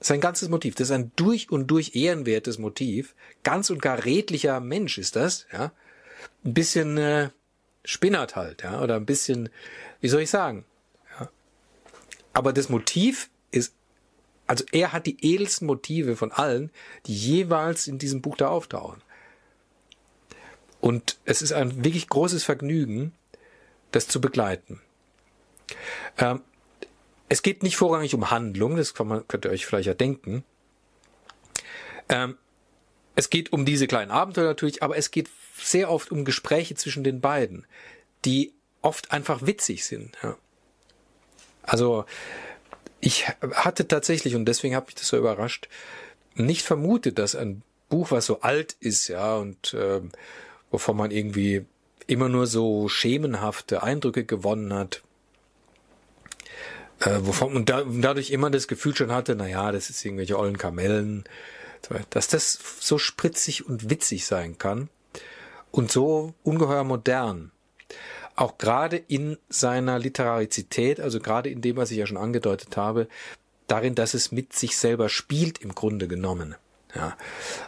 Sein 0.00 0.20
ganzes 0.20 0.48
Motiv. 0.48 0.74
Das 0.74 0.88
ist 0.88 0.94
ein 0.94 1.12
durch 1.14 1.48
und 1.48 1.68
durch 1.68 1.94
ehrenwertes 1.94 2.58
Motiv. 2.58 3.14
Ganz 3.44 3.70
und 3.70 3.80
gar 3.80 4.04
redlicher 4.04 4.58
Mensch 4.58 4.98
ist 4.98 5.14
das, 5.14 5.46
ja. 5.52 5.70
Ein 6.44 6.54
bisschen 6.54 6.98
äh, 6.98 7.30
spinnert 7.86 8.36
halt, 8.36 8.62
ja, 8.62 8.82
oder 8.82 8.96
ein 8.96 9.06
bisschen, 9.06 9.48
wie 10.00 10.08
soll 10.08 10.22
ich 10.22 10.30
sagen, 10.30 10.64
ja. 11.18 11.30
Aber 12.32 12.52
das 12.52 12.68
Motiv 12.68 13.30
ist, 13.50 13.74
also 14.46 14.64
er 14.72 14.92
hat 14.92 15.06
die 15.06 15.16
edelsten 15.24 15.66
Motive 15.66 16.16
von 16.16 16.32
allen, 16.32 16.70
die 17.06 17.14
jeweils 17.14 17.86
in 17.86 17.98
diesem 17.98 18.20
Buch 18.20 18.36
da 18.36 18.48
auftauchen. 18.48 19.00
Und 20.80 21.16
es 21.24 21.42
ist 21.42 21.52
ein 21.52 21.84
wirklich 21.84 22.08
großes 22.08 22.44
Vergnügen, 22.44 23.12
das 23.92 24.08
zu 24.08 24.20
begleiten. 24.20 24.80
Ähm, 26.18 26.42
es 27.28 27.42
geht 27.42 27.62
nicht 27.62 27.76
vorrangig 27.76 28.14
um 28.14 28.30
Handlung, 28.30 28.76
das 28.76 28.96
man, 28.98 29.26
könnt 29.26 29.44
ihr 29.44 29.50
euch 29.50 29.66
vielleicht 29.66 29.86
ja 29.86 29.94
denken. 29.94 30.44
Ähm, 32.08 32.36
es 33.16 33.30
geht 33.30 33.52
um 33.52 33.64
diese 33.64 33.86
kleinen 33.86 34.10
Abenteuer 34.10 34.44
natürlich, 34.44 34.82
aber 34.82 34.96
es 34.96 35.10
geht 35.10 35.28
sehr 35.58 35.90
oft 35.90 36.10
um 36.10 36.24
Gespräche 36.24 36.74
zwischen 36.74 37.04
den 37.04 37.20
beiden, 37.20 37.66
die 38.24 38.52
oft 38.82 39.12
einfach 39.12 39.46
witzig 39.46 39.84
sind. 39.84 40.16
Ja. 40.22 40.36
Also 41.62 42.04
ich 43.00 43.26
hatte 43.52 43.88
tatsächlich, 43.88 44.34
und 44.34 44.46
deswegen 44.46 44.74
hat 44.76 44.86
mich 44.86 44.94
das 44.94 45.08
so 45.08 45.16
überrascht, 45.16 45.68
nicht 46.34 46.62
vermutet, 46.62 47.18
dass 47.18 47.34
ein 47.34 47.62
Buch, 47.88 48.10
was 48.10 48.26
so 48.26 48.40
alt 48.40 48.76
ist, 48.80 49.08
ja, 49.08 49.36
und 49.36 49.74
äh, 49.74 50.00
wovon 50.70 50.96
man 50.96 51.10
irgendwie 51.10 51.64
immer 52.06 52.28
nur 52.28 52.46
so 52.46 52.88
schemenhafte 52.88 53.82
Eindrücke 53.82 54.24
gewonnen 54.24 54.72
hat, 54.72 55.02
äh, 57.00 57.18
wovon 57.20 57.54
und, 57.54 57.68
da, 57.68 57.84
dadurch 57.84 58.30
immer 58.30 58.50
das 58.50 58.68
Gefühl 58.68 58.94
schon 58.94 59.12
hatte, 59.12 59.34
na 59.34 59.48
ja, 59.48 59.72
das 59.72 59.90
ist 59.90 60.04
irgendwelche 60.04 60.38
ollen 60.38 60.58
Kamellen, 60.58 61.24
dass 62.10 62.28
das 62.28 62.58
so 62.80 62.98
spritzig 62.98 63.66
und 63.66 63.90
witzig 63.90 64.26
sein 64.26 64.58
kann 64.58 64.88
und 65.76 65.92
so 65.92 66.32
ungeheuer 66.42 66.84
modern. 66.84 67.52
Auch 68.34 68.56
gerade 68.56 68.96
in 68.96 69.36
seiner 69.50 69.98
Literarizität, 69.98 71.00
also 71.00 71.20
gerade 71.20 71.50
in 71.50 71.60
dem, 71.60 71.76
was 71.76 71.90
ich 71.90 71.98
ja 71.98 72.06
schon 72.06 72.16
angedeutet 72.16 72.76
habe, 72.76 73.08
darin, 73.66 73.94
dass 73.94 74.14
es 74.14 74.32
mit 74.32 74.54
sich 74.54 74.76
selber 74.76 75.08
spielt 75.10 75.58
im 75.58 75.74
Grunde 75.74 76.08
genommen. 76.08 76.54
Ja, 76.94 77.16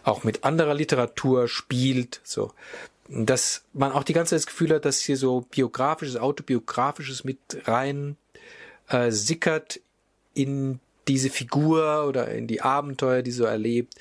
auch 0.04 0.24
mit 0.24 0.44
anderer 0.44 0.72
Literatur 0.74 1.48
spielt, 1.48 2.20
so. 2.24 2.52
Dass 3.08 3.64
man 3.74 3.92
auch 3.92 4.04
die 4.04 4.14
ganze 4.14 4.30
Zeit 4.30 4.38
das 4.38 4.46
Gefühl 4.46 4.74
hat, 4.74 4.86
dass 4.86 5.00
hier 5.00 5.18
so 5.18 5.42
biografisches, 5.42 6.16
autobiografisches 6.16 7.24
mit 7.24 7.38
rein 7.64 8.16
äh, 8.88 9.10
sickert 9.10 9.80
in 10.32 10.80
diese 11.08 11.28
Figur 11.28 12.06
oder 12.06 12.28
in 12.28 12.46
die 12.46 12.62
Abenteuer, 12.62 13.20
die 13.20 13.32
so 13.32 13.44
erlebt. 13.44 13.94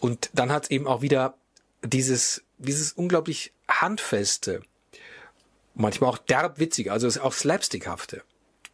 Und 0.00 0.30
dann 0.34 0.52
hat 0.52 0.64
es 0.64 0.70
eben 0.70 0.86
auch 0.86 1.00
wieder 1.00 1.36
dieses, 1.82 2.42
dieses 2.58 2.92
unglaublich 2.92 3.52
handfeste, 3.68 4.62
manchmal 5.74 6.10
auch 6.10 6.18
derb 6.18 6.58
witzige, 6.58 6.92
also 6.92 7.08
auch 7.20 7.32
slapstickhafte. 7.32 8.22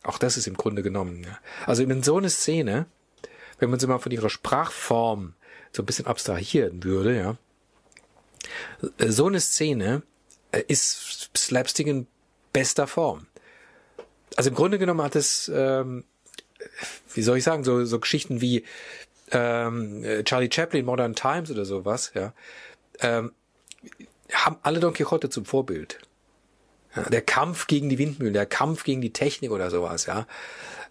Auch 0.02 0.18
das 0.18 0.36
ist 0.36 0.46
im 0.46 0.56
Grunde 0.56 0.82
genommen. 0.82 1.22
Ja. 1.24 1.38
Also 1.66 1.82
in 1.82 2.02
so 2.02 2.16
eine 2.16 2.30
Szene, 2.30 2.86
wenn 3.58 3.70
man 3.70 3.78
sie 3.78 3.86
mal 3.86 3.98
von 3.98 4.12
ihrer 4.12 4.30
Sprachform 4.30 5.34
so 5.72 5.82
ein 5.82 5.86
bisschen 5.86 6.06
abstrahieren 6.06 6.82
würde, 6.84 7.16
ja, 7.16 7.36
so 8.98 9.26
eine 9.26 9.40
Szene 9.40 10.02
äh, 10.50 10.62
ist 10.66 11.30
Slapstick 11.36 11.86
in 11.86 12.06
bester 12.52 12.86
Form. 12.86 13.26
Also 14.36 14.50
im 14.50 14.56
Grunde 14.56 14.78
genommen 14.78 15.02
hat 15.02 15.14
es, 15.14 15.50
ähm, 15.54 16.04
wie 17.14 17.22
soll 17.22 17.38
ich 17.38 17.44
sagen, 17.44 17.64
so, 17.64 17.84
so 17.84 18.00
Geschichten 18.00 18.40
wie 18.40 18.64
ähm, 19.30 20.04
Charlie 20.24 20.50
Chaplin, 20.52 20.84
Modern 20.84 21.14
Times 21.14 21.50
oder 21.50 21.64
sowas, 21.64 22.12
ja, 22.14 22.34
ähm, 23.00 23.32
haben 24.32 24.56
alle 24.62 24.80
Don 24.80 24.94
Quixote 24.94 25.30
zum 25.30 25.44
Vorbild. 25.44 25.98
Ja, 26.94 27.04
der 27.04 27.22
Kampf 27.22 27.66
gegen 27.66 27.88
die 27.88 27.98
Windmühlen, 27.98 28.34
der 28.34 28.46
Kampf 28.46 28.84
gegen 28.84 29.00
die 29.00 29.12
Technik 29.12 29.50
oder 29.50 29.70
sowas, 29.70 30.06
ja. 30.06 30.26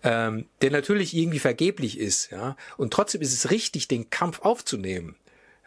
Ähm, 0.04 0.48
der 0.62 0.72
natürlich 0.72 1.16
irgendwie 1.16 1.40
vergeblich 1.40 2.00
ist, 2.00 2.32
ja. 2.32 2.56
Und 2.78 2.92
trotzdem 2.92 3.22
ist 3.22 3.34
es 3.34 3.52
richtig, 3.52 3.88
den 3.88 4.10
Kampf 4.10 4.42
aufzunehmen. 4.42 5.16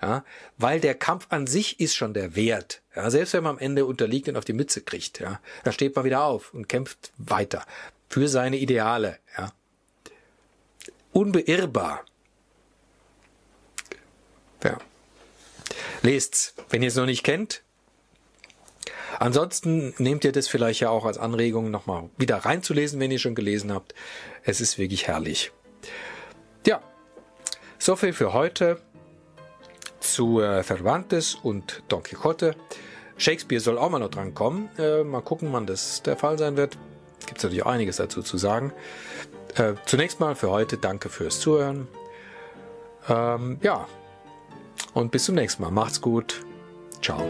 Ja, 0.02 0.24
weil 0.58 0.80
der 0.80 0.94
Kampf 0.96 1.28
an 1.30 1.46
sich 1.46 1.80
ist 1.80 1.94
schon 1.94 2.14
der 2.14 2.36
Wert. 2.36 2.82
Ja, 2.94 3.10
selbst 3.10 3.32
wenn 3.32 3.44
man 3.44 3.56
am 3.56 3.58
Ende 3.58 3.86
unterliegt 3.86 4.28
und 4.28 4.36
auf 4.36 4.44
die 4.44 4.52
Mütze 4.52 4.82
kriegt, 4.82 5.20
ja, 5.20 5.40
da 5.62 5.72
steht 5.72 5.94
man 5.94 6.04
wieder 6.04 6.24
auf 6.24 6.52
und 6.52 6.68
kämpft 6.68 7.12
weiter 7.16 7.64
für 8.08 8.28
seine 8.28 8.58
Ideale, 8.58 9.18
ja. 9.38 9.52
Unbeirrbar. 11.12 12.04
Ja. 14.64 14.78
Lest's, 16.02 16.54
wenn 16.70 16.82
ihr 16.82 16.88
es 16.88 16.96
noch 16.96 17.06
nicht 17.06 17.24
kennt. 17.24 17.62
Ansonsten 19.18 19.94
nehmt 19.98 20.24
ihr 20.24 20.32
das 20.32 20.48
vielleicht 20.48 20.80
ja 20.80 20.90
auch 20.90 21.04
als 21.04 21.18
Anregung, 21.18 21.70
nochmal 21.70 22.10
wieder 22.16 22.38
reinzulesen, 22.38 23.00
wenn 23.00 23.10
ihr 23.10 23.18
schon 23.18 23.34
gelesen 23.34 23.72
habt. 23.72 23.94
Es 24.42 24.60
ist 24.60 24.78
wirklich 24.78 25.06
herrlich. 25.06 25.52
Ja, 26.66 26.82
so 27.78 27.96
viel 27.96 28.12
für 28.12 28.32
heute 28.32 28.80
zu 30.00 30.40
äh, 30.40 30.62
Cervantes 30.62 31.34
und 31.34 31.82
Don 31.88 32.02
Quixote. 32.02 32.56
Shakespeare 33.16 33.60
soll 33.60 33.78
auch 33.78 33.90
mal 33.90 33.98
noch 33.98 34.10
dran 34.10 34.34
kommen. 34.34 34.68
Äh, 34.78 35.04
mal 35.04 35.22
gucken, 35.22 35.52
wann 35.52 35.66
das 35.66 36.02
der 36.02 36.16
Fall 36.16 36.38
sein 36.38 36.56
wird. 36.56 36.76
Gibt 37.26 37.38
es 37.38 37.44
natürlich 37.44 37.66
einiges 37.66 37.96
dazu 37.96 38.22
zu 38.22 38.36
sagen. 38.36 38.72
Äh, 39.54 39.74
zunächst 39.86 40.20
mal 40.20 40.34
für 40.34 40.50
heute 40.50 40.76
danke 40.78 41.08
fürs 41.08 41.40
Zuhören. 41.40 41.88
Ähm, 43.08 43.58
ja, 43.62 43.86
und 44.94 45.10
bis 45.10 45.24
zum 45.24 45.34
nächsten 45.34 45.62
Mal. 45.62 45.70
Macht's 45.70 46.00
gut. 46.00 46.44
Ciao. 47.02 47.22